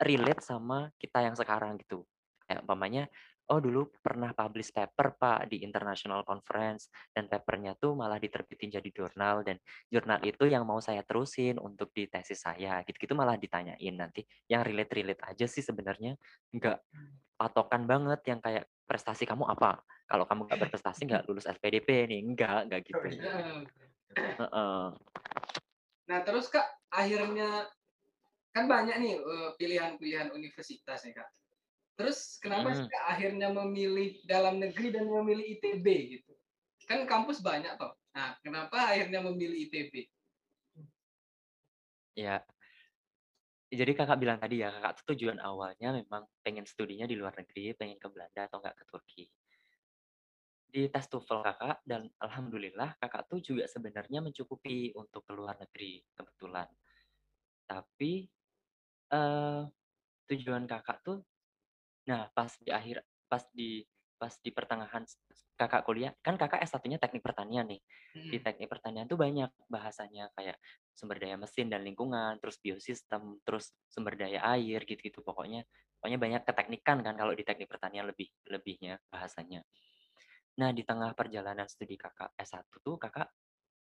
[0.00, 2.04] relate sama kita yang sekarang gitu.
[2.44, 3.04] Kayak umpamanya,
[3.50, 8.90] oh dulu pernah publish paper Pak di international conference dan papernya tuh malah diterbitin jadi
[8.94, 9.58] jurnal dan
[9.90, 14.62] jurnal itu yang mau saya terusin untuk di tesis saya gitu-gitu malah ditanyain nanti yang
[14.62, 16.14] relate-relate aja sih sebenarnya
[16.54, 16.78] nggak
[17.34, 19.78] patokan banget yang kayak prestasi kamu apa
[20.10, 23.62] kalau kamu nggak berprestasi nggak lulus LPDP nih enggak enggak gitu Nah,
[24.18, 24.84] Heeh.
[26.10, 27.70] Nah terus kak akhirnya
[28.50, 31.30] kan banyak nih eh, pilihan-pilihan universitas nih kak.
[31.94, 32.90] Terus kenapa sih Mm.
[32.90, 35.86] Kak akhirnya memilih dalam negeri dan memilih ITB
[36.18, 36.32] gitu?
[36.90, 37.94] Kan kampus banyak toh.
[38.16, 40.10] Nah kenapa akhirnya memilih ITB?
[42.18, 42.42] Ya.
[43.70, 47.70] Jadi Kakak bilang tadi ya, Kakak tuh tujuan awalnya memang pengen studinya di luar negeri,
[47.78, 49.24] pengen ke Belanda atau enggak ke Turki.
[50.70, 55.98] Di tes TOEFL Kakak dan alhamdulillah Kakak tuh juga sebenarnya mencukupi untuk ke luar negeri,
[56.14, 56.70] kebetulan.
[57.68, 58.26] Tapi,
[59.12, 59.62] eee,
[60.30, 61.18] tujuan Kakak tuh
[62.08, 63.84] nah pas di akhir pas di
[64.18, 65.18] pas di pertengahan s
[65.58, 67.80] Kakak kuliah, kan Kakak S1-nya Teknik Pertanian nih.
[68.30, 68.44] Di Mhm.
[68.44, 70.58] Teknik Pertanian tuh banyak bahasanya kayak
[70.94, 75.64] sumber daya mesin dan lingkungan, terus biosistem, terus sumber daya air, gitu-gitu pokoknya.
[76.00, 79.62] Pokoknya banyak keteknikan kan kalau di Teknik Pertanian lebih lebihnya bahasanya.
[80.60, 83.28] Nah, di tengah perjalanan studi Kakak S1 tuh Kakak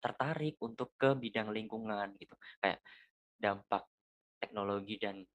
[0.04, 2.80] tertarik untuk ke bidang lingkungan gitu, kayak
[3.38, 3.86] dampak
[4.42, 5.26] teknologi dan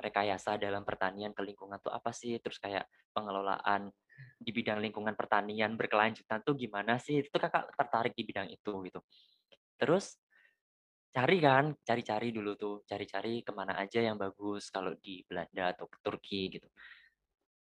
[0.00, 2.36] rekayasa dalam pertanian ke lingkungan tuh apa sih?
[2.42, 3.88] Terus kayak pengelolaan
[4.40, 7.20] di bidang lingkungan pertanian berkelanjutan tuh gimana sih?
[7.24, 9.00] Itu Kakak tertarik di bidang itu gitu.
[9.80, 10.16] Terus
[11.16, 15.86] cari kan, cari-cari dulu tuh, cari-cari ke mana aja yang bagus kalau di Belanda atau
[15.92, 16.68] ke Turki gitu.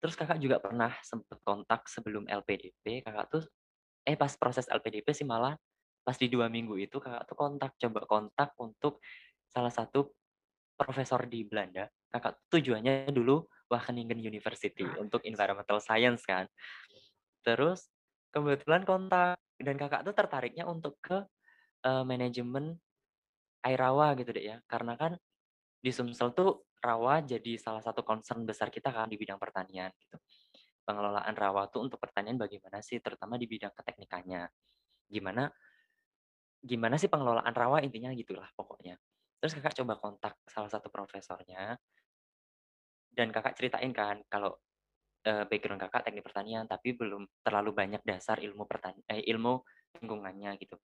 [0.01, 3.43] Terus Kakak juga pernah sempet kontak sebelum LPDP, Kakak tuh
[4.07, 5.55] eh pas proses LPDP sih malah,
[6.05, 9.01] pas di 2 minggu itu Kakak tuh kontak, coba kontak untuk
[9.49, 10.13] salah satu
[10.77, 11.87] profesor di Belanda.
[12.11, 16.47] Kakak tujuannya dulu Wageningen University untuk Environmental Science kan.
[17.45, 17.89] Terus
[18.33, 21.25] kebetulan kontak dan Kakak tuh tertariknya untuk ke,
[21.85, 22.77] eee, manajemen
[23.65, 24.57] air rawa gitu, Dek, ya.
[24.69, 25.17] Karena kan
[25.77, 30.17] di Sumsel tuh rawa jadi salah satu concern besar kita kan di bidang pertanian gitu.
[30.85, 34.47] Pengelolaan rawa tuh untuk pertanian bagaimana sih, terutama di bidang keteknikannya.
[35.09, 35.49] Gimana
[36.57, 38.97] gimana sih pengelolaan rawa, intinya gitulah pokoknya.
[39.37, 41.77] Terus Kakak coba kontak salah satu profesornya
[43.13, 44.57] dan Kakak ceritain kan kalau,
[45.27, 49.59] background Kakak teknik pertanian, tapi belum terlalu banyak dasar ilmu pertan eh, ilmu
[49.99, 50.79] lingkungannya gitu.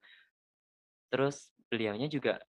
[1.07, 2.43] Terus beliaunya juga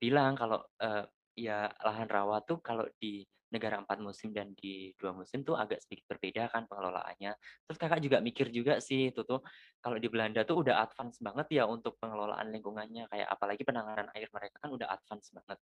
[0.00, 1.04] bilang kalau, eee,
[1.38, 5.78] ya lahan rawa tuh kalau di negara 4 musim dan di 2 musim tuh agak
[5.82, 7.32] sedikit berbeda kan pengelolaannya.
[7.66, 9.40] Terus Kakak juga mikir juga sih itu tuh,
[9.78, 14.26] kalau di Belanda tuh udah advance banget ya untuk pengelolaan lingkungannya, kayak apalagi penanganan air
[14.34, 15.58] mereka kan udah advance banget.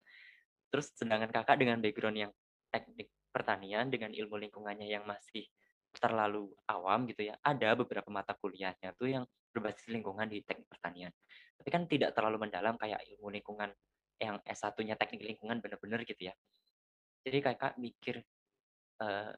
[0.73, 2.33] Terus sedangkan Kakak dengan background yang
[2.75, 5.47] teknik pertanian, dengan ilmu lingkungannya yang masih
[5.97, 11.13] terlalu awam gitu ya, ada beberapa mata kuliahnya tuh yang berbasis lingkungan di teknik pertanian.
[11.57, 13.73] Tapi kan tidak terlalu mendalam kayak ilmu lingkungan
[14.21, 16.35] yang S1-nya teknik lingkungan bener-bener gitu ya.
[17.27, 18.23] Jadi Kakak mikir,
[19.03, 19.33] eee,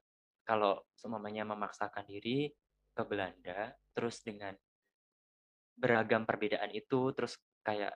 [0.49, 2.51] kalau seumpamanya memaksakan diri
[2.97, 4.55] ke Belanda, terus dengan
[5.79, 7.95] beragam perbedaan itu, terus kayak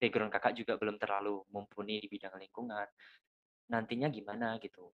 [0.00, 2.86] background Kakak juga belum terlalu mumpuni di bidang lingkungan,
[3.72, 4.92] nantinya gimana gitu.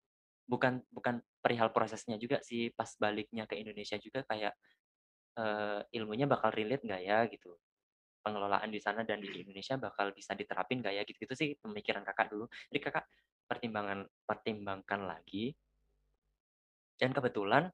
[0.46, 4.54] Bukan bukan perihal prosesnya juga sih, pas baliknya ke Indonesia juga kayak,
[5.38, 7.56] eee, ilmunya bakal relate nggak ya gitu.
[8.22, 12.30] Pengelolaan di sana dan di Indonesia bakal bisa diterapin nggak ya, gitu-gitu sih pemikiran Kakak
[12.30, 12.46] dulu.
[12.70, 13.04] Jadi Kakak
[13.50, 15.52] pertimbangan pertimbangkan lagi
[16.96, 17.68] dan kebetulan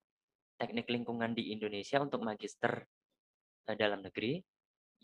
[0.58, 2.88] teknik lingkungan di Indonesia untuk magister,
[3.76, 4.40] dalam negeri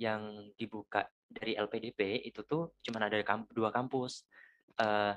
[0.00, 4.24] yang dibuka dari LPDP itu tuh cuman ada kamp 2 kampus,
[4.80, 5.12] eee,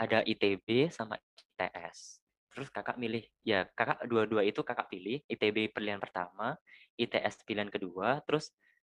[0.00, 2.18] ada ITB sama ITS.
[2.50, 6.58] Terus Kakak milih ya Kakak dua-dua itu Kakak pilih, ITB pilihan pertama,
[6.98, 8.50] ITS pilihan kedua, terus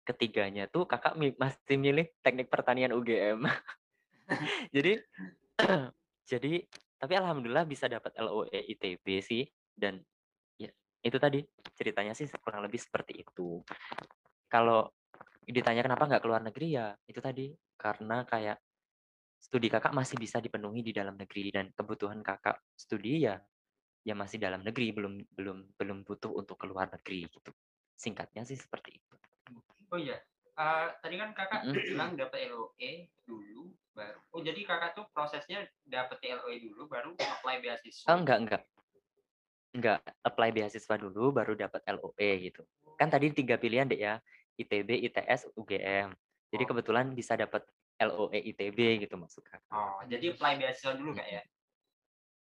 [0.09, 3.44] ketiganya tuh Kakak masih milih Teknik Pertanian UGM.
[4.75, 4.97] Jadi
[6.31, 6.62] jadi
[6.99, 10.03] tapi alhamdulillah bisa dapat LOE ITB sih dan
[10.59, 10.68] ya
[11.01, 11.40] itu tadi,
[11.79, 13.62] ceritanya sih kurang lebih seperti itu.
[14.51, 14.90] Kalau
[15.47, 18.59] ditanya kenapa nggak ke luar negeri, ya itu tadi, karena kayak
[19.38, 23.38] studi Kakak masih bisa dipenuhi di dalam negeri dan kebutuhan Kakak studi ya
[24.03, 27.51] ya masih dalam negeri, belum belum belum butuh untuk ke luar negeri gitu.
[27.94, 29.08] Singkatnya sih seperti itu.
[29.88, 30.20] Oh iya,
[30.53, 36.20] eee, tadi kan Kakak bilang dapat LOE dulu baru oh jadi Kakak tuh prosesnya dapat
[36.29, 38.62] LOE dulu baru apply beasiswa Oh, enggak enggak.
[39.72, 42.64] Enggak, apply beasiswa dulu baru dapat LOE gitu.
[43.01, 44.20] Kan tadi 3 pilihan, Dek, ya,
[44.61, 46.12] ITB, ITS, UGM.
[46.53, 46.68] Jadi Oh.
[46.68, 47.64] kebetulan bisa dapat
[48.01, 49.64] LOE ITB gitu maksud Kakak.
[49.72, 51.42] Oh, jadi apply beasiswa dulu Kak ya?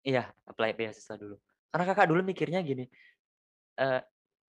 [0.07, 1.37] Iya, apply beasiswa dulu.
[1.71, 2.87] Karena Kakak dulu mikirnya gini,
[3.79, 4.01] eee,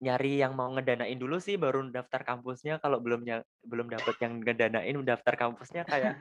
[0.03, 3.21] nyari yang mau ngedanain dulu sih baru daftar kampusnya, kalau belum
[3.65, 6.17] belum dapet yang ngedanain daftar kampusnya kayak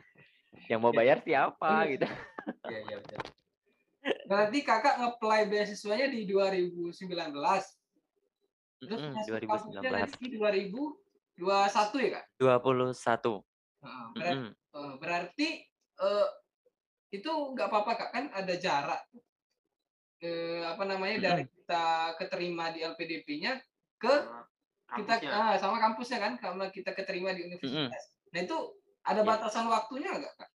[0.70, 0.98] yang mau Iya.
[0.98, 2.06] bayar siapa gitu.
[2.68, 2.98] Iya iya.
[4.28, 7.76] Berarti Kakak nge-apply beasiswanya di 2019?
[8.82, 9.02] Terus
[9.44, 9.92] kampusnya 2019.
[9.92, 12.24] nanti di 2021 ya, Kak?
[12.40, 13.44] 21.
[13.82, 14.54] Heeh, berat Mhm.
[14.76, 15.48] eee, berarti,
[16.04, 16.26] eee,
[17.18, 19.02] itu nggak apa-apa, Kak, kan ada jarak.
[20.20, 23.56] Eee, apa namanya, dari kita keterima di LPDP-nya
[24.00, 24.14] ke
[24.88, 25.30] Sama kita kampusnya?
[25.30, 28.02] ah, sama kampusnya kan, karena kita keterima di universitas.
[28.34, 28.56] Nah itu
[29.06, 29.28] ada Iya.
[29.28, 30.50] batasan waktunya nggak, Kak?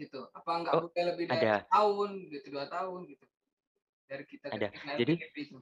[0.00, 0.20] gitu.
[0.32, 1.68] Apa nggak Oh, boleh lebih dari ada.
[1.68, 3.24] tahun gitu, dua tahun gitu?
[4.08, 4.68] Dari kita Ada.
[4.72, 5.58] ketika Jadi itu.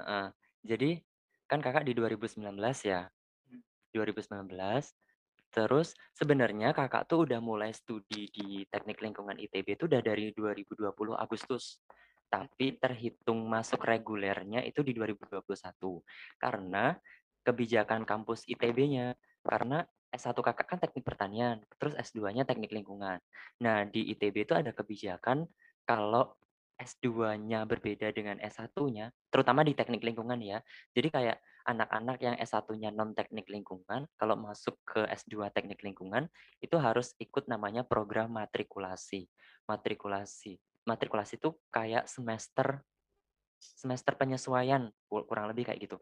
[0.00, 0.26] heeh,
[0.66, 0.90] jadi
[1.50, 3.10] kan Kakak di 2019 ya?
[3.48, 3.60] Hmm.
[3.94, 4.92] 2019,
[5.54, 11.14] terus sebenarnya Kakak tuh udah mulai studi di Teknik Lingkungan ITB itu udah dari 2020
[11.18, 11.78] Agustus.
[12.34, 15.38] Tapi terhitung masuk regulernya itu di 2021.
[16.42, 16.98] Karena
[17.46, 19.14] kebijakan kampus ITB-nya.
[19.46, 23.18] Karena S1 Kakak kan Teknik Pertanian, terus S2-nya Teknik Lingkungan.
[23.66, 25.42] Nah, di ITB itu ada kebijakan
[25.82, 26.38] kalau
[26.78, 30.62] S2-nya berbeda dengan S1-nya, terutama di Teknik Lingkungan ya.
[30.94, 36.30] Jadi kayak anak-anak yang S1-nya non Teknik Lingkungan, kalau masuk ke S2 Teknik Lingkungan,
[36.62, 39.26] itu harus ikut namanya program matrikulasi.
[39.66, 40.58] Matrikulasi.
[40.84, 42.84] Matrikulasi itu kayak semester
[43.58, 45.96] semester penyesuaian, ku- kurang lebih kayak gitu.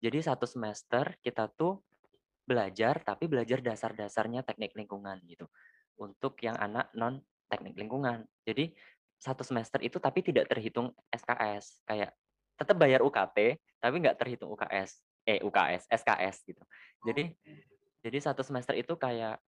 [0.00, 1.82] Jadi satu semester kita tuh
[2.48, 5.44] belajar, tapi belajar dasar-dasarnya teknik lingkungan gitu.
[6.00, 8.24] Untuk yang anak non teknik lingkungan.
[8.46, 8.72] Jadi
[9.18, 11.82] satu semester itu tapi tidak terhitung SKS.
[11.84, 12.14] Kayak
[12.54, 15.02] tetap bayar UKT, tapi nggak terhitung UKS.
[15.28, 16.62] Eh UKS, SKS gitu.
[17.04, 17.34] Jadi
[18.00, 19.42] jadi satu semester itu kayak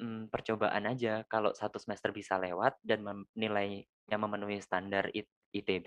[0.00, 1.24] mm, percobaan aja.
[1.28, 5.08] Kalau satu semester bisa lewat dan mem- nilainya memenuhi standar
[5.52, 5.86] ITB,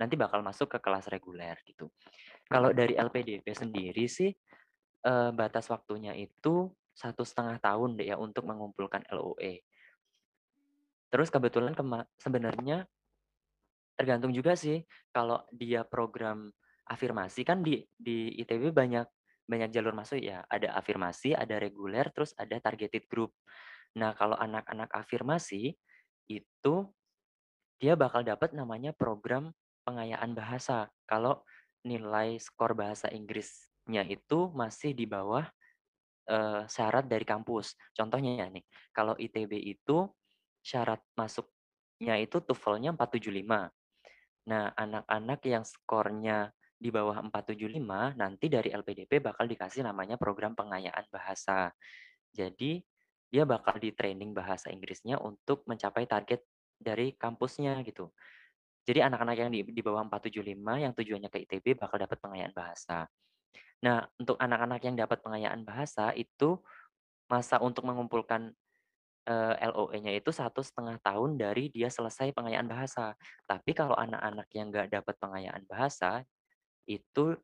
[0.00, 1.92] nanti bakal masuk ke kelas reguler gitu.
[2.48, 4.32] Kalau dari LPDP sendiri sih
[5.04, 9.64] eh, batas waktunya itu satu setengah tahun deh ya untuk mengumpulkan LOE.
[11.10, 12.86] Terus kebetulan kema- sebenarnya
[13.98, 14.80] tergantung juga sih
[15.12, 16.48] kalau dia program
[16.88, 19.04] afirmasi kan di di ITB banyak
[19.50, 20.46] banyak jalur masuk ya.
[20.46, 23.34] Ada afirmasi, ada reguler, terus ada targeted group.
[23.98, 25.74] Nah, kalau anak-anak afirmasi
[26.30, 26.74] itu
[27.82, 29.50] dia bakal dapat namanya program
[29.82, 30.86] pengayaan bahasa.
[31.10, 31.42] Kalau
[31.82, 35.42] nilai skor bahasa Inggrisnya itu masih di bawah
[36.30, 37.74] eh, syarat dari kampus.
[37.90, 38.62] Contohnya ya nih,
[38.94, 40.06] kalau ITB itu
[40.62, 43.72] syarat masuknya itu TOEFL-nya 475.
[44.46, 51.04] Nah, anak-anak yang skornya di bawah 475 nanti dari LPDP bakal dikasih namanya program pengayaan
[51.12, 51.68] bahasa.
[52.32, 52.80] Jadi,
[53.30, 56.40] dia bakal di training bahasa Inggrisnya untuk mencapai target
[56.80, 58.08] dari kampusnya gitu.
[58.88, 63.06] Jadi anak-anak yang di, di bawah 475 yang tujuannya ke ITB bakal dapat pengayaan bahasa.
[63.84, 66.58] Nah, untuk anak-anak yang dapat pengayaan bahasa itu
[67.30, 68.50] masa untuk mengumpulkan
[69.28, 73.14] eh, LOE-nya itu satu setengah tahun dari dia selesai pengayaan bahasa.
[73.46, 76.24] Tapi kalau anak-anak yang nggak dapat pengayaan bahasa
[76.90, 77.38] itu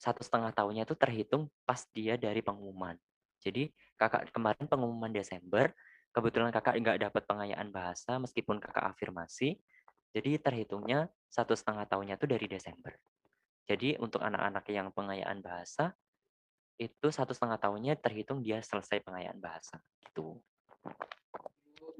[0.00, 2.96] satu setengah tahunnya itu terhitung pas dia dari pengumuman.
[3.38, 5.70] Jadi kakak kemarin pengumuman Desember,
[6.10, 9.60] kebetulan kakak nggak dapat pengayaan bahasa meskipun kakak afirmasi,
[10.10, 12.92] jadi terhitungnya satu setengah tahunnya itu dari Desember.
[13.70, 15.94] Jadi untuk anak-anak yang pengayaan bahasa
[16.80, 20.40] itu satu setengah tahunnya terhitung dia selesai pengayaan bahasa gitu.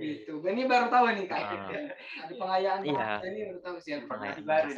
[0.00, 0.32] Gitu.
[0.40, 1.40] Ini baru tahu nih kak.
[1.40, 1.68] Ah.
[2.24, 3.08] Ada pengayaan Iya.
[3.28, 3.92] ini baru tahu sih.
[4.00, 4.68] Pengayaan baru.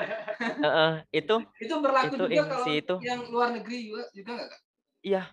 [0.64, 2.94] Heeh, itu itu berlaku itu juga kalau itu.
[3.02, 4.60] yang luar negeri juga juga nggak kak?
[5.02, 5.24] iya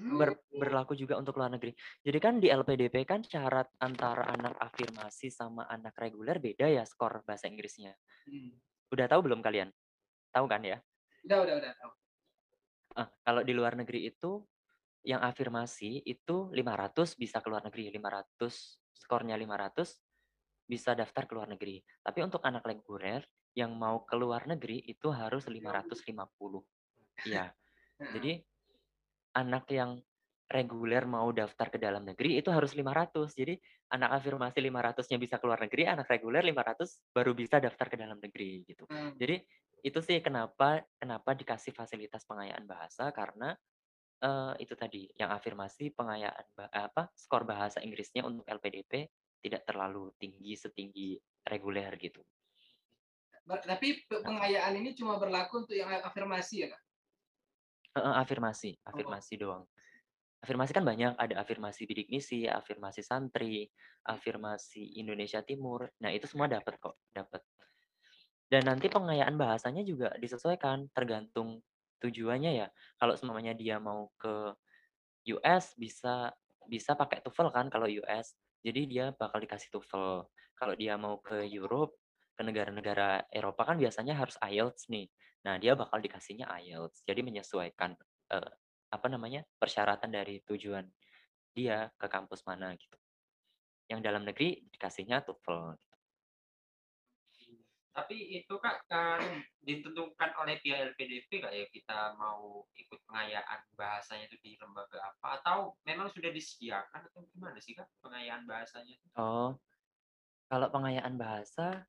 [0.00, 0.16] Hmm.
[0.16, 1.76] ber- berlaku juga untuk luar negeri.
[2.00, 7.20] Jadi kan di LPDP kan syarat antara anak afirmasi sama anak reguler beda ya skor
[7.28, 7.92] bahasa Inggrisnya.
[8.24, 8.56] Hmm.
[8.88, 9.68] Udah tahu belum kalian?
[10.32, 10.80] Tahu kan ya?
[11.28, 11.92] Udah udah udah tahu.
[12.96, 14.40] Ah, kalau di luar negeri itu
[15.04, 19.96] yang afirmasi itu 500 bisa ke luar negeri, 500 skornya 500
[20.68, 21.80] bisa daftar ke luar negeri.
[22.04, 23.24] Tapi untuk anak reguler
[23.56, 26.62] yang mau ke luar negeri itu harus 550.
[27.26, 27.50] Iya.
[28.00, 28.38] Jadi
[29.34, 29.98] anak yang
[30.50, 33.34] reguler mau daftar ke dalam negeri itu harus 500.
[33.34, 33.54] Jadi
[33.94, 38.18] anak afirmasi 500-nya bisa ke luar negeri, anak reguler 500 baru bisa daftar ke dalam
[38.18, 38.86] negeri gitu.
[38.86, 39.18] hmm.
[39.18, 39.36] Jadi
[39.80, 43.56] itu sih kenapa kenapa dikasih fasilitas pengayaan bahasa karena
[44.20, 49.08] eh, itu tadi yang afirmasi pengayaan ba- apa skor bahasa Inggrisnya untuk LPDP
[49.40, 51.16] tidak terlalu tinggi setinggi
[51.48, 52.20] reguler gitu.
[53.48, 56.82] Tapi pe- pengayaan ini cuma berlaku untuk yang afirmasi ya kak?
[57.98, 59.66] Eh, afirmasi, afirmasi doang.
[60.40, 63.66] Afirmasi kan banyak, ada afirmasi bidik misi, afirmasi santri,
[64.06, 65.90] afirmasi Indonesia Timur.
[66.00, 67.42] Nah, itu semua dapat kok, dapat.
[68.48, 71.60] Dan nanti pengayaan bahasanya juga disesuaikan tergantung
[72.00, 72.68] tujuannya ya.
[72.96, 74.56] Kalau semuanya dia mau ke
[75.36, 76.32] US bisa
[76.66, 78.34] bisa pakai TOEFL kan kalau US.
[78.60, 80.28] Jadi dia bakal dikasih TOEFL.
[80.56, 81.96] Kalau dia mau ke Europe,
[82.36, 85.08] ke negara-negara Eropa kan biasanya harus IELTS nih.
[85.44, 87.04] Nah, dia bakal dikasihnya IELTS.
[87.04, 87.96] Jadi menyesuaikan
[88.32, 88.52] eh,
[88.90, 89.44] apa namanya?
[89.56, 90.84] persyaratan dari tujuan
[91.52, 92.96] dia ke kampus mana gitu.
[93.88, 95.76] Yang dalam negeri dikasihnya TOEFL.
[97.90, 99.18] Tapi itu kak kan
[99.66, 105.42] ditentukan oleh pihak LPDP kak ya kita mau ikut pengayaan bahasanya itu di lembaga apa
[105.42, 108.94] atau memang sudah disediakan atau gimana sih kak pengayaan bahasanya?
[109.18, 109.58] Oh,
[110.46, 111.82] kalau pengayaan bahasa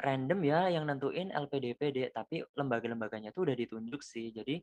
[0.00, 4.34] random ya yang nentuin LPDP, tapi lembaga-lembaganya tuh udah ditunjuk sih.
[4.34, 4.58] Jadi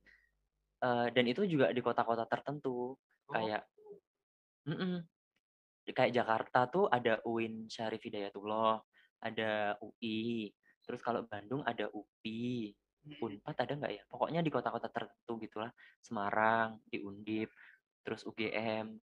[0.83, 2.97] uh, dan itu juga di kota-kota tertentu
[3.31, 3.63] Oh, kayak
[4.67, 5.07] mm
[5.91, 8.79] kayak Jakarta tuh ada UIN Syarif Hidayatullah,
[9.23, 10.53] ada UI,
[10.91, 12.75] terus kalau Bandung ada UPI,
[13.23, 14.03] Unpad ada nggak ya?
[14.11, 15.71] Pokoknya di kota-kota tertentu gitulah,
[16.03, 17.47] Semarang, di Undip,
[18.03, 18.99] terus UGM.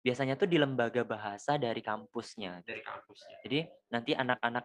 [0.00, 2.64] Biasanya tuh di lembaga bahasa dari kampusnya.
[2.64, 3.36] dari kampusnya.
[3.44, 3.60] Jadi
[3.92, 4.64] nanti anak-anak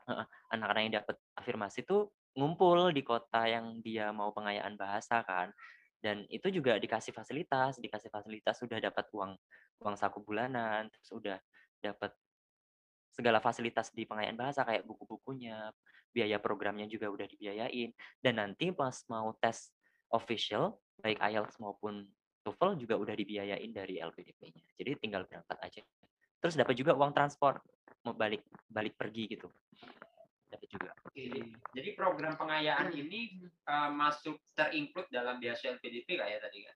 [0.55, 5.51] anak-anak yang dapat afirmasi tuh ngumpul di kota yang dia mau pengayaan bahasa kan.
[5.99, 9.35] Dan itu juga dikasih fasilitas, dikasih fasilitas sudah dapat uang
[9.83, 11.37] uang saku bulanan, terus udah
[11.83, 12.15] dapat
[13.13, 15.69] segala fasilitas di pengayaan bahasa kayak buku-bukunya,
[16.09, 17.93] biaya programnya juga udah dibiayain.
[18.17, 19.69] Dan nanti pas mau tes
[20.09, 22.05] official, baik IELTS maupun
[22.43, 24.65] TOEFL juga udah dibiayain dari LPDP-nya.
[24.75, 25.81] Jadi tinggal berangkat aja.
[26.43, 27.63] Terus dapat juga uang transport
[28.03, 29.47] mau balik balik pergi gitu.
[30.51, 30.91] Dapat juga.
[31.07, 31.55] Oke.
[31.71, 36.75] Jadi program pengayaan ini uh, masuk terinclude dalam beasiswa LPDP kak ya tadi kan?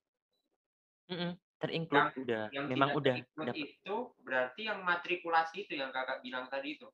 [1.07, 2.43] Mm-mm, terinclude Yang- udah.
[2.53, 3.15] Yang Memang tidak udah
[3.49, 3.55] dapat.
[3.57, 6.87] itu berarti yang matrikulasi itu yang kakak bilang tadi itu.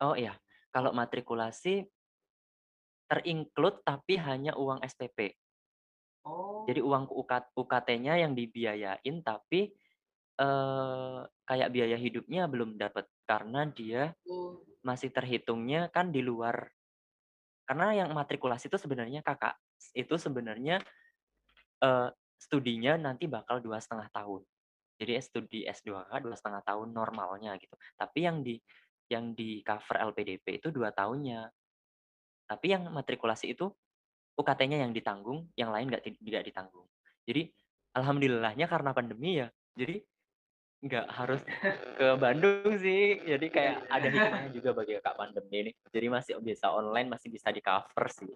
[0.00, 0.34] Oh iya,
[0.70, 1.84] kalau matrikulasi
[3.06, 5.34] terinclude tapi hanya uang SPP.
[6.22, 6.62] Oh.
[6.68, 9.72] Jadi uang UKT UKT-nya yang dibiayain tapi
[10.40, 16.70] eh kayak biaya hidupnya belum dapat karena dia Oh, masih terhitungnya kan di luar.
[17.68, 19.54] Karena yang matrikulasi itu sebenarnya kakak
[19.92, 20.80] itu sebenarnya
[21.80, 22.08] eh
[22.40, 24.42] studinya nanti bakal dua setengah tahun.
[24.96, 27.76] Jadi studi S2K dua setengah tahun normalnya gitu.
[27.96, 28.56] Tapi yang di
[29.12, 31.52] yang di cover LPDP itu dua tahunnya.
[32.48, 33.68] Tapi yang matrikulasi itu
[34.40, 36.88] UKT-nya yang ditanggung, yang lain nggak ti- nggak ditanggung.
[37.28, 37.52] Jadi
[37.92, 40.00] alhamdulillahnya karena pandemi ya, jadi
[40.80, 41.40] nggak harus
[42.00, 43.20] ke Bandung sih.
[43.20, 45.72] Jadi kayak ada hikmahnya juga bagi kak pandemi ini.
[45.92, 48.32] Jadi masih bisa online, masih bisa di cover sih.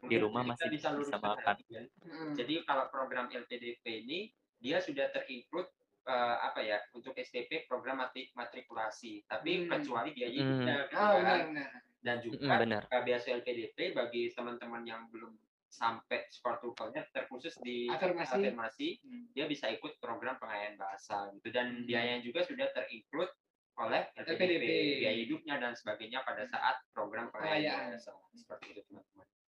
[0.00, 1.42] Di rumah masih bisa bisa makan.
[1.56, 1.82] lagi ya.
[2.00, 2.34] mm.
[2.34, 5.70] Jadi kalau program LPDP ini dia sudah terinclude
[6.04, 9.68] eh, apa ya untuk STP program matri- matrikulasi, tapi Hmm.
[9.70, 10.40] kecuali biaya Hmm.
[10.40, 11.12] gitu Oh, kan.
[11.14, 11.70] benar, benar.
[11.98, 12.82] dan Mm, juga benar.
[12.86, 15.36] uh, beasiswa LPDP bagi teman-teman yang belum
[15.68, 18.40] sampai skor TOEFL-nya terkhusus di Afirmasi.
[18.40, 19.28] afirmasi, Hmm.
[19.30, 21.84] dia bisa ikut program pengayaan bahasa gitu dan Hmm.
[21.84, 23.28] biayanya juga sudah terinclude
[23.76, 24.64] oleh LPDP, LPDP.
[24.96, 28.80] biaya hidupnya dan sebagainya pada saat program pengayaan bahasa seperti itu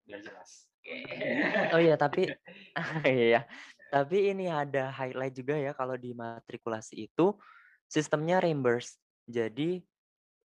[0.09, 0.65] biar jelas.
[1.77, 2.33] Oh iya, tapi
[3.05, 3.45] iya.
[3.89, 7.37] Tapi ini ada highlight juga ya kalau di matrikulasi itu
[7.85, 8.97] sistemnya reimburse.
[9.29, 9.81] Jadi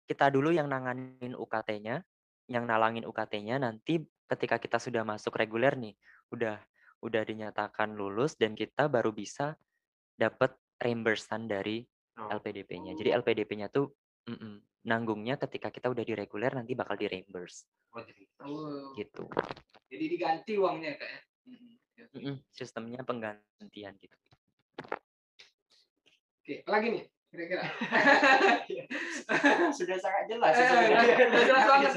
[0.06, 2.02] kita dulu yang nanganin UKT-nya,
[2.50, 5.94] yang nalangin UKT-nya nanti ketika kita sudah masuk reguler nih,
[6.34, 6.58] udah
[7.02, 9.54] udah dinyatakan lulus dan kita baru bisa
[10.18, 12.28] dapat reimbursean dari Oh.
[12.28, 12.92] LPDP-nya.
[12.92, 13.88] Jadi LPDP-nya tuh
[14.28, 14.54] mm-mm,
[14.86, 18.40] nanggungnya ketika kita udah di reguler nanti bakal di reimburse Oh, jadi itu.
[18.40, 19.24] Oh, gitu.
[19.92, 21.20] jadi diganti uangnya kak ya?
[21.44, 21.72] Mm.
[22.12, 24.16] Mm-mm, sistemnya penggantian gitu.
[26.42, 27.64] Oke, lagi nih kira-kira.
[29.78, 30.52] sudah sangat jelas.
[30.52, 31.26] Eh, sebenarnya.
[31.32, 31.92] udah jelas banget.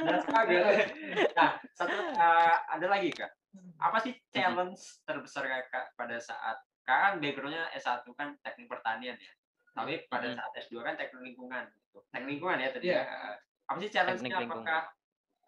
[0.00, 0.88] Jelas banget.
[1.36, 3.32] Nah, satu eh, ada lagi kak.
[3.76, 6.56] Apa sih challenge terbesar kakak pada saat
[6.86, 9.32] kakak kan backgroundnya S1 kan teknik pertanian ya.
[9.74, 10.36] Tapi pada Mm.
[10.36, 11.64] saat S2 kan teknik lingkungan.
[11.70, 11.98] Gitu.
[12.10, 12.86] Teknik lingkungan ya tadi.
[12.90, 13.02] Iya.
[13.02, 13.32] ya.
[13.70, 14.36] Apa sih challenge-nya?
[14.46, 14.82] Apakah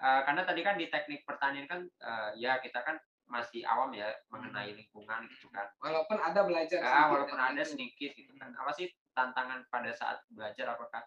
[0.03, 2.97] eh, karena tadi kan di teknik pertanian kan eh, ya kita kan
[3.31, 5.67] masih awam ya mengenai lingkungan gitu kan.
[5.81, 6.79] Walaupun ada belajar.
[6.83, 8.53] Sedikit walaupun ada sedikit gitu kan.
[8.53, 11.03] Apa sih tantangan pada saat belajar apakah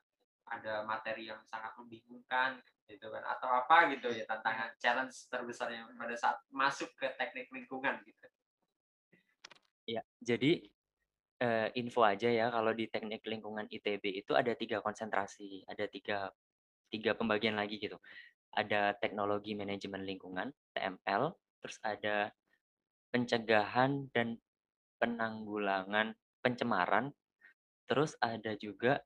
[0.46, 6.14] ada materi yang sangat membingungkan gitu kan atau apa gitu ya tantangan challenge terbesarnya pada
[6.14, 8.28] saat masuk ke teknik lingkungan gitu.
[9.86, 10.66] Ya, jadi
[11.42, 16.32] eh, info aja ya kalau di teknik lingkungan ITB itu ada tiga konsentrasi, ada tiga
[16.92, 18.00] tiga pembagian lagi gitu.
[18.56, 22.32] Ada teknologi manajemen lingkungan (TML), terus ada
[23.12, 24.40] pencegahan dan
[25.00, 27.12] penanggulangan pencemaran,
[27.90, 29.04] terus ada juga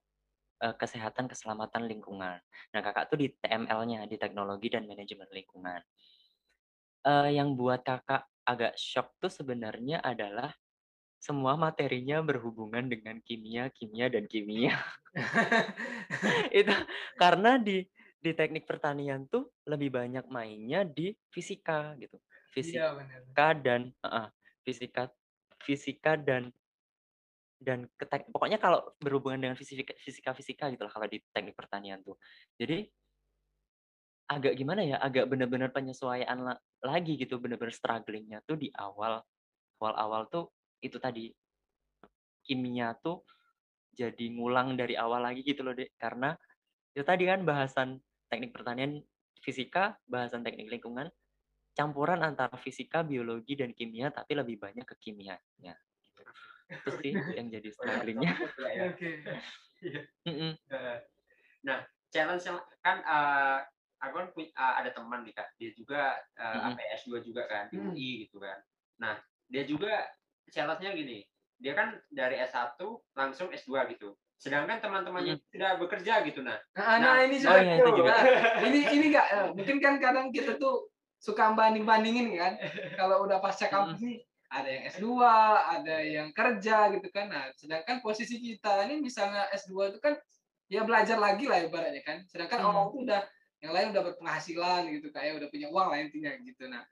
[0.61, 2.37] eh, kesehatan keselamatan lingkungan.
[2.75, 5.81] Nah, kakak tuh di TML-nya di teknologi dan manajemen lingkungan.
[7.07, 10.51] Eh, yang buat kakak agak shock tuh sebenarnya adalah
[11.19, 14.79] semua materinya berhubungan dengan kimia, kimia dan kimia.
[16.59, 16.71] itu
[17.19, 17.83] karena di
[18.19, 22.19] di teknik pertanian tuh lebih banyak mainnya di fisika gitu.
[22.51, 23.55] Fisika Iya benar.
[23.59, 24.27] dan heeh,
[24.63, 25.03] fisika
[25.59, 26.51] fisika dan
[27.59, 31.99] dan ketek, pokoknya kalau berhubungan dengan fisika fisika fisika gitu lah kalau di teknik pertanian
[31.99, 32.15] tuh.
[32.55, 32.87] Jadi
[34.31, 39.19] agak gimana ya, agak bener-bener penyesuaian la lagi gitu, bener-bener struggling-nya tuh di awal.
[39.79, 40.51] Awal-awal tuh
[40.83, 41.31] itu tadi,
[42.45, 43.23] kimia tuh
[43.93, 45.95] jadi ngulang dari awal lagi gitu loh, Dek.
[45.99, 46.35] Karena
[46.95, 47.89] itu tadi kan bahasan
[48.31, 49.03] teknik pertanian,
[49.43, 51.09] fisika, bahasan teknik lingkungan,
[51.77, 55.75] campuran antara fisika, biologi, dan kimia, tapi lebih banyak ke kimianya,
[56.05, 56.23] gitu.
[56.83, 58.33] Itu sih yang jadi struggling-nya.
[58.59, 58.85] Ya, ya.
[58.93, 59.09] Oke.
[60.27, 60.59] Mhm.
[60.69, 60.97] Heeh.
[61.65, 61.79] Nah,
[62.13, 63.59] challenge yang kan eh,
[64.01, 66.73] aku kan punya, eh, ada teman nih kak, dia juga eh, Mhm.
[66.73, 67.89] apa ya, S2 juga kan di Hmm.
[67.89, 68.59] UI gitu kan.
[69.01, 69.15] Nah,
[69.49, 70.07] dia juga
[70.49, 71.23] challenge-nya gini,
[71.59, 72.77] dia kan dari S1
[73.15, 74.15] langsung S2 gitu.
[74.39, 76.55] Sedangkan teman-temannya sudah bekerja gitu nah.
[76.79, 78.13] Nah, nah, Nah, ini oh sudah iya, itu juga.
[78.15, 78.23] Nah,
[78.71, 80.87] ini ini enggak mungkin kan kadang kita tuh
[81.19, 82.53] suka banding-bandingin kan.
[82.95, 85.05] Kalau udah pasca kampus nih ada yang S2,
[85.75, 87.27] ada yang kerja gitu kan.
[87.27, 90.15] Nah, sedangkan posisi kita ini misalnya S2 itu kan
[90.71, 92.23] ya belajar lagi lah ibaratnya kan.
[92.31, 92.69] Sedangkan Hmm.
[92.71, 93.21] orang tuh udah
[93.59, 96.63] yang lain udah berpenghasilan gitu kayak udah punya uang lah intinya gitu.
[96.71, 96.87] Nah,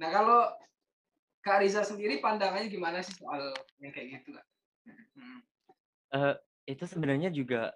[0.00, 0.48] nah kalau
[1.46, 4.34] Kak Riza sendiri pandangannya gimana sih soal yang kayak gitu?
[5.14, 5.38] Hmm.
[6.10, 6.34] Eee,
[6.74, 7.70] itu sebenarnya juga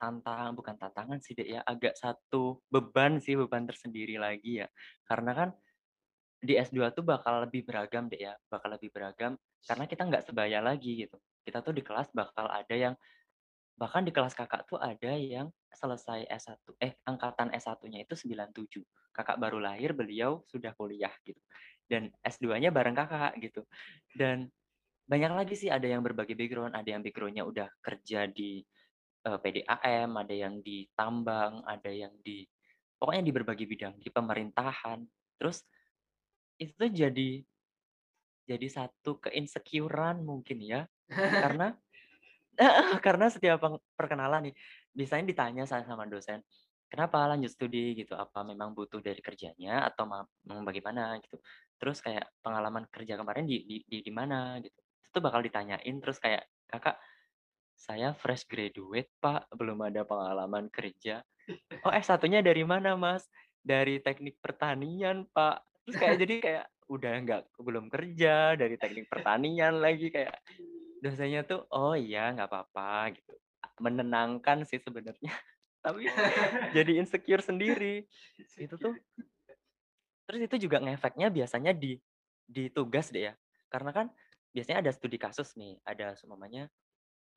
[0.00, 4.68] tantangan bukan tantangan sih, Dek, ya, agak satu beban sih, beban tersendiri lagi ya.
[5.04, 5.48] Karena kan
[6.40, 9.36] di S2 tuh bakal lebih beragam, Dek, ya, bakal lebih beragam
[9.68, 11.20] karena kita nggak sebaya lagi gitu.
[11.44, 12.96] Kita tuh di kelas bakal ada yang
[13.76, 18.84] bahkan di kelas Kakak tuh ada yang selesai S1 eh, angkatan S1-nya itu 97.
[19.12, 21.40] Kakak baru lahir, beliau sudah kuliah gitu.
[21.90, 23.66] Dan S2-nya bareng Kakak gitu.
[24.14, 24.48] Dan
[25.10, 28.62] banyak lagi sih, ada yang berbagai background, ada yang background-nya udah kerja di,
[29.26, 32.46] eee, PDAM, ada yang di tambang, ada yang di
[33.00, 35.00] pokoknya di berbagai bidang, di pemerintahan.
[35.40, 35.64] Terus
[36.60, 37.42] itu jadi
[38.48, 40.80] jadi satu ke-insecure-an mungkin ya,
[41.42, 41.76] karena
[43.06, 43.62] karena setiap
[43.96, 44.54] perkenalan nih,
[44.96, 46.42] biasanya ditanya sa sama dosen,
[46.90, 51.38] "Kenapa lanjut studi?" Gitu, "Apa memang butuh dari kerjanya atau ma mau bagaimana?" Gitu.
[51.78, 54.76] Terus kayak, "Pengalaman kerja kemarin di di di di mana?" Gitu.
[55.10, 56.98] Itu bakal ditanyain terus kayak, "Kakak,
[57.78, 61.22] saya fresh graduate, Pak, belum ada pengalaman kerja."
[61.86, 63.26] "Oh, S1-nya dari mana, Mas?"
[63.64, 69.78] "Dari teknik pertanian, Pak." Terus kayak jadi kayak udah nggak belum kerja, dari teknik pertanian
[69.82, 70.36] lagi, kayak
[71.02, 73.34] dosennya tuh, "Oh iya, nggak apa-apa," gitu.
[73.82, 75.32] Menenangkan sih sebenarnya,
[75.80, 76.06] tapi
[76.76, 78.04] jadi insecure sendiri.
[78.64, 78.94] Itu tuh
[80.30, 81.98] terus itu juga ngefeknya biasanya di
[82.46, 83.34] di tugas deh ya.
[83.66, 84.06] Karena kan
[84.54, 86.70] biasanya ada studi kasus nih, ada seumpamanya,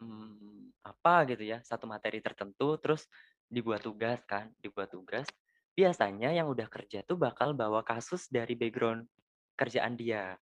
[0.01, 3.05] mmm, apa gitu ya, satu materi tertentu, terus
[3.49, 5.25] dibuat tugas kan, dibuat tugas.
[5.73, 9.09] Biasanya yang udah kerja tuh bakal bawa kasus dari background
[9.57, 10.37] kerjaan dia,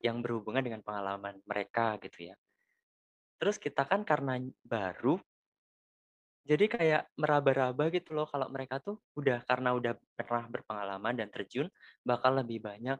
[0.00, 2.36] yang berhubungan dengan pengalaman mereka gitu ya.
[3.40, 5.16] Terus kita kan karena baru
[6.44, 11.68] jadi kayak meraba-raba gitu loh kalau mereka tuh udah karena udah pernah berpengalaman dan terjun,
[12.04, 12.98] bakal lebih banyak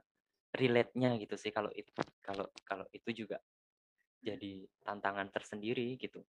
[0.55, 1.91] relate-nya gitu sih kalau itu
[2.23, 3.39] kalau kalau itu juga
[4.23, 6.25] jadi tantangan tersendiri gitu.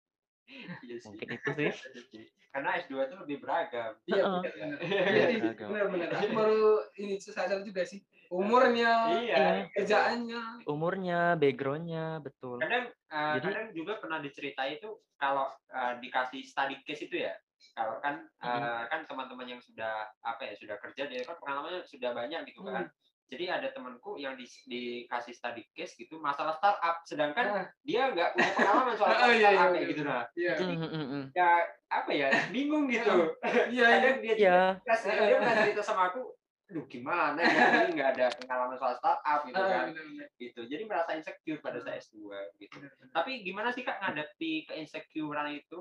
[0.48, 0.96] Iya.
[1.04, 1.70] Mungkin itu sih.
[2.52, 3.92] Karena S2 itu lebih beragam.
[4.08, 4.78] Iya, benar, benar.
[4.80, 6.08] Iya, Iya, iya, benar.
[6.16, 6.60] Aku baru
[6.96, 8.00] ini sadar juga sih.
[8.28, 8.92] Umurnya,
[9.24, 9.68] Iya.
[9.72, 10.64] kerjaannya.
[10.68, 12.60] Umurnya, background-nya, betul.
[12.60, 17.36] Kadang eh, Jadi kadang juga pernah diceritain itu kalau eh, dikasih study case itu ya.
[17.76, 18.60] Kalau kan Mhm.
[18.64, 22.64] eh, kan teman-teman yang sudah apa ya sudah kerja dia kan pengalamannya sudah banyak gitu
[22.64, 22.88] kan.
[23.28, 28.32] Jadi ada temanku yang di, dikasih study case gitu masalah startup, sedangkan Ah, dia nggak
[28.32, 29.74] punya pengalaman soal Oh, iya, iya, startup iya.
[29.76, 30.24] kayak gitu nah.
[30.32, 31.22] Iya, Mhm mhm mhm.
[31.36, 31.48] Ya
[31.92, 33.12] apa ya bingung gitu.
[33.74, 33.88] iya, iya.
[34.00, 34.58] Kadang dia Iya.
[34.80, 36.22] kasih dia pernah cerita sama aku,
[36.68, 39.86] aduh gimana ya ini nggak ada pengalaman soal startup gitu Ah, kan.
[40.40, 40.60] Gitu.
[40.64, 42.76] Jadi merasa insecure pada saya S2 gitu.
[43.12, 45.80] Tapi gimana sih Kak ngadepi keinsecurean itu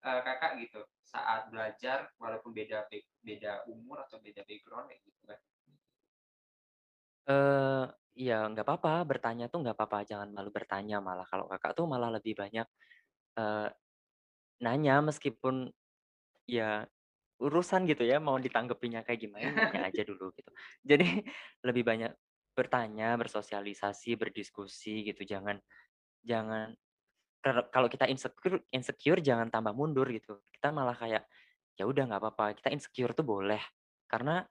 [0.00, 2.88] eh, Kakak gitu saat belajar walaupun beda
[3.20, 5.40] beda umur atau beda background kayak gitu kan.
[8.18, 11.22] Iya nggak apa-apa, bertanya tuh nggak apa-apa, jangan malu bertanya malah.
[11.30, 12.66] Kalau Kakak tuh malah lebih banyak,
[13.38, 13.68] eee,
[14.64, 15.70] nanya meskipun
[16.48, 16.86] ya
[17.42, 20.50] urusan gitu ya, mau ditanggapinya kayak gimana, nanya aja dulu gitu.
[20.86, 21.04] Jadi
[21.68, 22.12] lebih banyak
[22.56, 25.58] bertanya, bersosialisasi, berdiskusi gitu, jangan
[26.26, 26.74] jangan
[27.72, 30.42] kalau kita insecure insecure jangan tambah mundur gitu.
[30.52, 31.24] Kita malah kayak,
[31.78, 33.60] ya udah nggak apa-apa, kita insecure tuh boleh.
[34.10, 34.42] Karena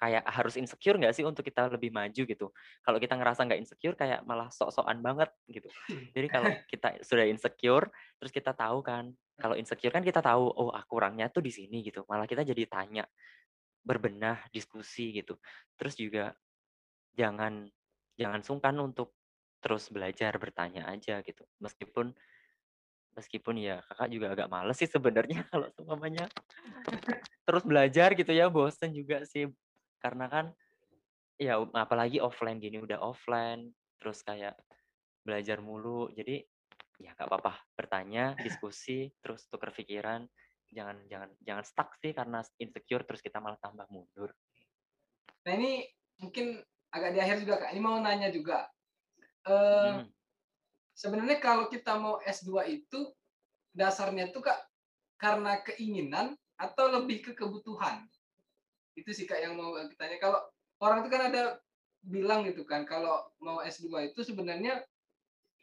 [0.00, 2.46] kayak harus insecure nggak sih untuk kita lebih maju gitu.
[2.80, 5.68] Kalau kita ngerasa nggak insecure kayak malah sok-sokan banget gitu.
[6.16, 10.72] Jadi kalau kita sudah insecure, terus kita tahu kan, kalau insecure kan kita tahu, oh
[10.72, 12.08] aku kurangnya tuh di sini gitu.
[12.08, 13.04] Malah kita jadi tanya,
[13.84, 15.36] berbenah, diskusi gitu.
[15.76, 16.32] Terus juga
[17.12, 17.68] jangan
[18.16, 19.12] jangan sungkan untuk
[19.60, 21.44] terus belajar, bertanya aja gitu.
[21.60, 22.16] Meskipun
[23.10, 26.30] Meskipun ya Kakak juga agak males sih sebenarnya kalau seumpamanya
[27.46, 29.50] terus belajar gitu ya, bosen juga sih.
[30.00, 30.46] Karena kan
[31.36, 34.56] ya apalagi offline gini, udah offline, terus kayak
[35.22, 36.08] belajar mulu.
[36.16, 36.40] Jadi
[37.00, 40.24] ya nggak apa-apa bertanya, diskusi, terus tukar pikiran.
[40.70, 44.30] Jangan jangan jangan stuck sih karena insecure terus kita malah tambah mundur.
[45.44, 45.82] Nah ini
[46.22, 46.62] mungkin
[46.94, 47.70] agak di akhir juga kak.
[47.74, 48.70] Ini mau nanya juga.
[49.48, 50.06] Eh, Hmm.
[50.92, 53.08] sebenarnya kalau kita mau S2 itu
[53.72, 54.60] dasarnya itu kak
[55.16, 58.04] karena keinginan atau lebih ke kebutuhan
[59.00, 60.16] itu sih kak yang mau kita tanya.
[60.20, 60.40] Kalau
[60.84, 61.42] orang itu kan ada
[62.00, 64.80] bilang gitu kan kalau mau S2 itu sebenarnya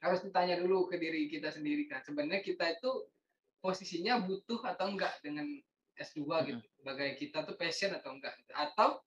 [0.06, 3.10] harus ditanya dulu ke diri kita sendiri kan sebenarnya kita itu
[3.58, 5.50] posisinya butuh atau enggak dengan
[5.98, 6.66] S2 gitu?
[6.78, 8.54] Sebagai kita tuh passion atau enggak gitu.
[8.54, 9.02] atau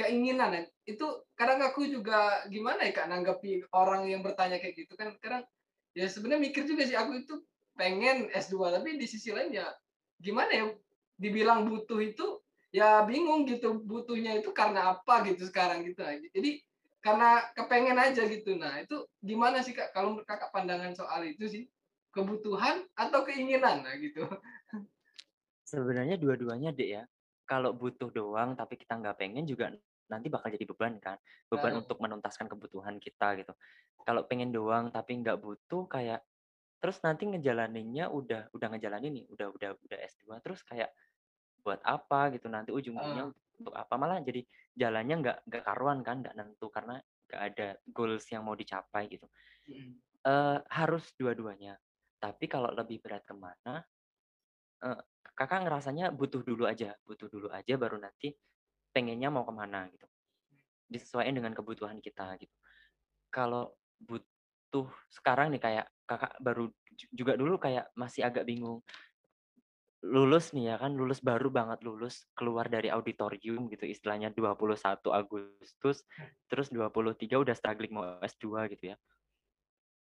[0.00, 0.64] keinginan?
[0.88, 5.44] Itu kadang aku juga gimana ya kak nanggapi orang yang bertanya kayak gitu kan kadang
[5.92, 7.44] ya sebenarnya mikir juga sih aku itu
[7.76, 9.68] pengen S2 tapi di sisi lain ya
[10.16, 10.64] gimana ya
[11.20, 12.39] dibilang butuh itu
[12.70, 16.62] ya bingung gitu butuhnya itu karena apa gitu sekarang gitu aja jadi
[17.00, 21.48] karena kepengen aja gitu nah itu gimana sih kak kalau menurut kakak pandangan soal itu
[21.50, 21.64] sih
[22.14, 24.26] kebutuhan atau keinginan nah gitu
[25.70, 27.02] Sebenarnya dua-duanya dek ya.
[27.46, 29.70] Kalau butuh doang tapi kita nggak pengen juga
[30.10, 31.14] nanti bakal jadi beban kan.
[31.46, 31.80] Beban Ah.
[31.86, 33.54] untuk menuntaskan kebutuhan kita gitu.
[34.02, 36.26] Kalau pengen doang tapi nggak butuh kayak
[36.82, 40.90] terus nanti ngejalaninnya udah udah ngejalanin nih, udah udah udah S2 terus kayak
[41.64, 43.24] buat apa gitu nanti ujung-ujungnya
[43.60, 44.40] untuk apa malah jadi
[44.76, 49.26] jalannya nggak nggak karuan kan nggak nentu karena nggak ada goals yang mau dicapai gitu.
[50.24, 51.76] Eh harus dua-duanya.
[52.20, 53.80] Tapi kalau lebih berat ke mana,
[54.84, 55.00] eh,
[55.36, 58.34] kakak ngerasanya butuh dulu aja, butuh dulu aja baru nanti
[58.94, 60.06] pengennya mau ke mana gitu.
[60.90, 62.54] Disesuaikan dengan kebutuhan kita gitu.
[63.32, 68.82] Kalau butuh sekarang nih kayak kakak baru ju- juga dulu kayak masih agak bingung.
[70.00, 76.08] Lulus nih ya kan, lulus baru banget lulus, keluar dari auditorium gitu istilahnya 21 Agustus,
[76.48, 78.96] terus 23 udah struggling mau S2 gitu ya.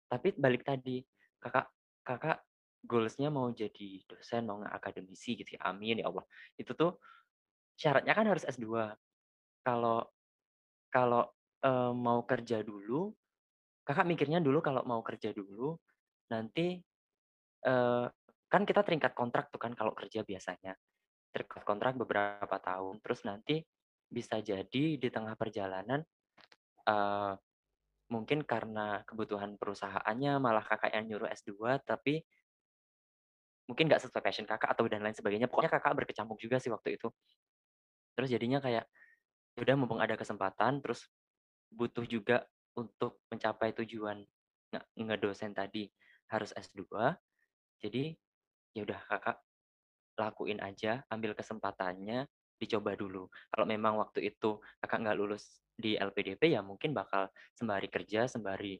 [0.09, 1.05] Tapi balik tadi,
[1.37, 1.69] kakak
[2.01, 2.41] kakak
[2.83, 5.69] goals-nya mau jadi dosen, mau akademisi gitu ya.
[5.69, 6.25] Amin ya Allah.
[6.57, 6.97] Itu tuh
[7.77, 8.97] syaratnya kan harus S2.
[9.61, 10.09] Kalau
[10.89, 11.29] kalau
[11.63, 13.13] eh, mau kerja dulu,
[13.85, 15.77] kakak mikirnya dulu kalau mau kerja dulu,
[16.33, 16.81] nanti
[17.63, 18.05] eh,
[18.53, 20.77] kan kita terikat kontrak tuh kan kalau kerja biasanya.
[21.33, 23.65] Terikat kontrak beberapa tahun, terus nanti
[24.09, 26.05] bisa jadi di tengah perjalanan
[26.87, 27.33] eh,
[28.13, 32.21] mungkin karena kebutuhan perusahaannya malah kakak yang nyuruh S2 tapi
[33.67, 35.47] mungkin nggak sesuai passion kakak atau dan lain sebagainya.
[35.51, 37.07] Pokoknya kakak berkecamuk juga sih waktu itu.
[38.17, 38.85] Terus jadinya kayak
[39.57, 41.09] ya udah mumpung ada kesempatan terus
[41.69, 42.45] butuh juga
[42.77, 44.25] untuk mencapai tujuan
[44.73, 45.89] nge- ngedosen tadi
[46.29, 47.13] harus S2
[47.81, 48.17] jadi
[48.73, 49.37] ya udah kakak
[50.17, 53.27] lakuin aja ambil kesempatannya dicoba dulu.
[53.49, 58.77] Kalau memang waktu itu kakak nggak lulus di LPDP ya mungkin bakal sembari kerja sembari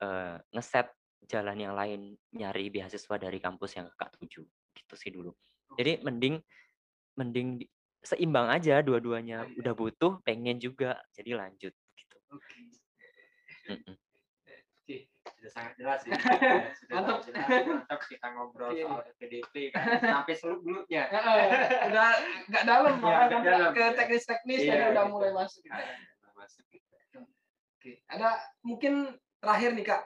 [0.00, 0.88] eh, ngeset
[1.28, 4.42] jalan yang lain nyari beasiswa dari kampus yang kakak tuju.
[4.74, 5.30] Gitu sih dulu.
[5.76, 6.40] Jadi mending
[7.16, 7.70] mending di-
[8.02, 9.46] seimbang aja dua-duanya.
[9.60, 11.70] Udah butuh pengen juga jadi lanjut.
[11.94, 12.16] Gitu.
[12.32, 12.58] Oke.
[13.70, 13.94] Mm-mm.
[13.94, 14.11] oke
[15.42, 16.14] sudah sangat jelas ya.
[16.78, 17.18] Sudah Mantap.
[17.18, 21.02] sangat jelas, mantap kita ngobrol soal PDP kan sampai seluk-beluknya.
[21.18, 21.42] Heeh,
[21.90, 22.08] udah
[22.46, 25.12] nggak dalam Iya, malah ke teknis-teknis Iya, jadi udah gitu.
[25.12, 25.62] mulai masuk.
[25.66, 25.82] Nah,
[26.32, 26.86] masuk gitu.
[27.74, 28.28] Oke, ada
[28.62, 30.02] mungkin terakhir nih kak,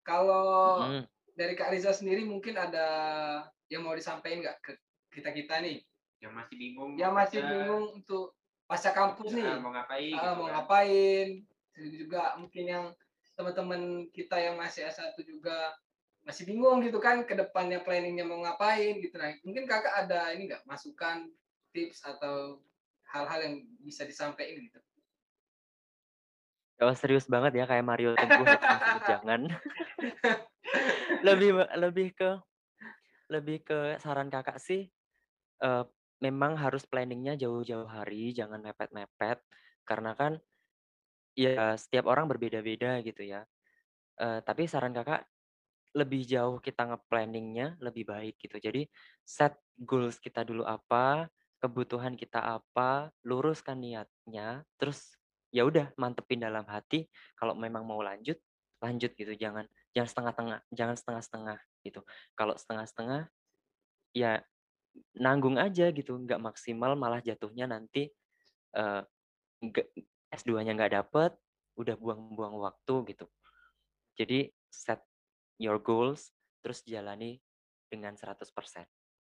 [0.00, 1.04] kalau Mm.
[1.34, 2.86] dari kak Riza sendiri mungkin ada
[3.68, 4.72] yang mau disampaikan nggak ke
[5.12, 5.84] kita kita nih,
[6.18, 6.90] Yang masih bingung.
[6.96, 8.32] yang masih bingung untuk
[8.64, 10.52] pasca kampus nih, ah, mau ngapain ah, gitu mau kan.
[10.56, 11.26] ngapain,
[11.76, 12.84] juga mungkin yang
[13.38, 15.78] teman-teman kita yang masih S1 juga
[16.26, 19.14] masih bingung gitu kan ke depannya planningnya mau ngapain gitu.
[19.14, 21.30] Nah mungkin kakak ada ini nggak masukan
[21.70, 22.58] tips atau
[23.14, 24.82] hal-hal yang bisa disampaikan gitu?
[26.78, 28.46] Oh, serius banget ya kayak Mario Teguh
[29.06, 29.50] jangan
[31.26, 32.30] lebih lebih ke
[33.30, 34.86] lebih ke saran kakak sih
[35.62, 35.84] eh,
[36.18, 39.38] memang harus planningnya jauh-jauh hari jangan mepet-mepet.
[39.86, 40.38] Karena kan
[41.38, 43.46] ya setiap orang berbeda-beda gitu ya.
[44.18, 45.22] Eh, tapi saran kakak
[45.94, 48.58] lebih jauh kita nge-planningnya lebih baik gitu.
[48.58, 48.90] Jadi
[49.22, 51.30] set goals kita dulu apa
[51.62, 55.14] kebutuhan kita apa luruskan niatnya terus
[55.50, 58.36] ya udah mantepin dalam hati kalau memang mau lanjut
[58.82, 59.32] lanjut gitu.
[59.38, 62.00] Jangan jangan setengah-tengah jangan setengah-setengah gitu.
[62.34, 63.30] Kalau setengah-setengah
[64.12, 64.42] ya
[65.14, 68.10] nanggung aja gitu nggak maksimal malah jatuhnya nanti
[69.62, 69.86] nggak
[70.32, 71.32] S2-nya nggak dapet
[71.78, 73.26] udah buang-buang waktu gitu
[74.18, 74.98] jadi set
[75.62, 77.38] your goals terus jalani
[77.86, 78.84] dengan 100%.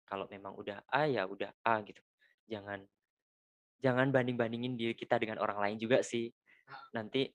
[0.07, 2.01] Kalau memang udah A, ya udah A gitu.
[2.47, 2.87] Jangan
[3.83, 6.31] jangan banding-bandingin diri kita dengan orang lain juga sih.
[6.95, 7.27] Nanti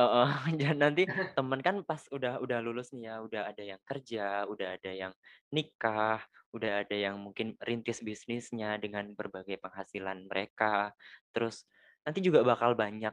[0.00, 0.30] heeh,
[0.60, 1.04] dan nanti
[1.36, 5.12] temen kan pas udah udah lulus nih ya, udah ada yang kerja, udah ada yang
[5.52, 6.24] nikah,
[6.56, 10.96] udah ada yang mungkin rintis bisnisnya dengan berbagai penghasilan mereka.
[11.36, 11.68] Terus
[12.04, 13.12] nanti juga bakal banyak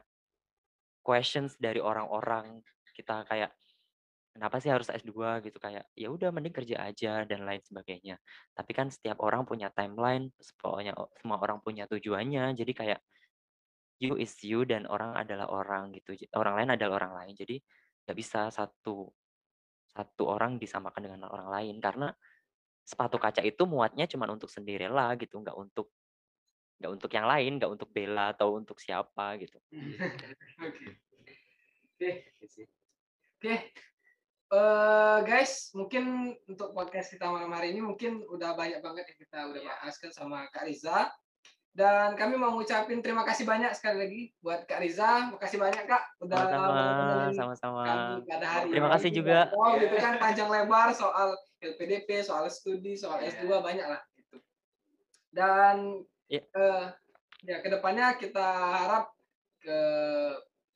[1.04, 2.60] questions dari orang-orang.
[2.92, 3.54] Kita kayak
[4.34, 8.20] kenapa sih harus S2 gitu kayak ya udah mending kerja aja dan lain sebagainya.
[8.52, 10.28] Tapi kan setiap orang punya timeline,
[10.60, 12.52] pokoknya semua orang punya tujuannya.
[12.52, 13.00] Jadi kayak
[13.98, 16.14] you is you dan orang adalah orang gitu.
[16.38, 17.34] Orang lain adalah orang lain.
[17.34, 17.56] Jadi
[18.06, 19.10] nggak bisa satu
[19.88, 22.14] satu orang disamakan dengan orang lain karena
[22.86, 25.92] sepatu kaca itu muatnya cuma untuk sendirilah gitu, nggak untuk
[26.78, 29.58] nggak untuk yang lain, nggak untuk Bella atau untuk siapa gitu.
[31.98, 32.10] Oke.
[32.38, 32.62] Oke.
[33.38, 33.54] Oke.
[34.48, 39.38] Eh, guys, mungkin untuk podcast kita malam hari ini mungkin udah banyak banget yang kita
[39.44, 39.68] udah Iya.
[39.76, 41.12] bahas kan sama Kak Riza.
[41.68, 45.30] Dan kami mau ngucapin terima kasih banyak sekali lagi buat Kak Riza.
[45.30, 46.38] Makasih banyak Kak udah
[47.36, 48.94] Sama-sama, kami pada hari Terima ini.
[48.96, 49.38] kasih juga.
[49.52, 51.28] Wow, gitu kan panjang lebar soal
[51.60, 53.34] LPDP, soal studi, soal Iya.
[53.44, 54.36] S2 banyak lah gitu.
[55.28, 56.44] Dan Iya.
[56.44, 56.86] eh,
[57.48, 59.04] ya ke depannya kita harap
[59.64, 59.78] ke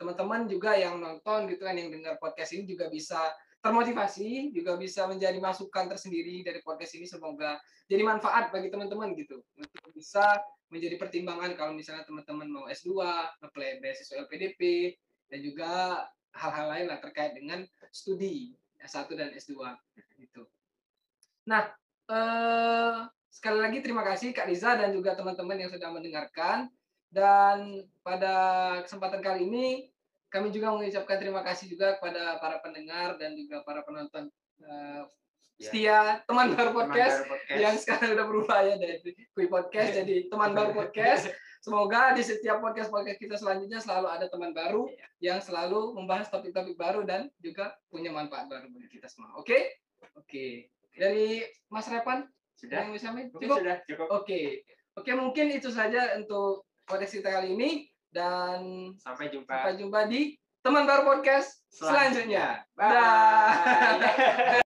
[0.01, 3.21] teman-teman juga yang nonton gitu kan yang dengar podcast ini juga bisa
[3.63, 9.39] termotivasi, juga bisa menjadi masukan tersendiri dari podcast ini semoga jadi manfaat bagi teman-teman gitu
[9.55, 12.91] untuk bisa menjadi pertimbangan kalau misalnya teman-teman mau S2,
[13.39, 14.93] apply beasiswa LPDP
[15.31, 15.71] dan juga
[16.35, 17.63] hal-hal lain lah terkait dengan
[17.95, 19.55] studi S1 dan S2
[20.19, 20.43] gitu.
[21.47, 21.71] Nah,
[22.11, 22.99] eh,
[23.33, 26.69] sekali lagi terima kasih Kak Riza dan juga teman-teman yang sudah mendengarkan
[27.09, 28.35] dan pada
[28.85, 29.67] kesempatan kali ini
[30.29, 34.29] kami juga mengucapkan terima kasih juga kepada para pendengar dan juga para penonton
[34.61, 35.03] eh,
[35.61, 35.69] Ya.
[35.69, 37.61] setia teman baru Teman podcast baru podcast.
[37.61, 38.97] yang sekarang udah berubah ya dari
[39.37, 41.29] Kui Podcast jadi teman baru podcast.
[41.63, 45.07] Semoga di setiap podcast podcast kita selanjutnya selalu ada teman baru Iya.
[45.23, 49.39] yang selalu membahas topik-topik baru dan juga punya manfaat baru bagi kita semua.
[49.39, 49.79] Oke?
[50.19, 50.73] Oke.
[50.99, 52.27] Dari Mas Repan
[52.63, 53.59] sudah yang mungkin Cukup?
[53.59, 54.63] sudah cukup Oke.
[54.95, 57.71] Oke, mungkin itu saja untuk podcast kita kali ini
[58.13, 62.63] dan sampai jumpa sampai jumpa di teman baru podcast selanjutnya.
[62.79, 62.93] Bye.
[62.93, 64.63] Dah.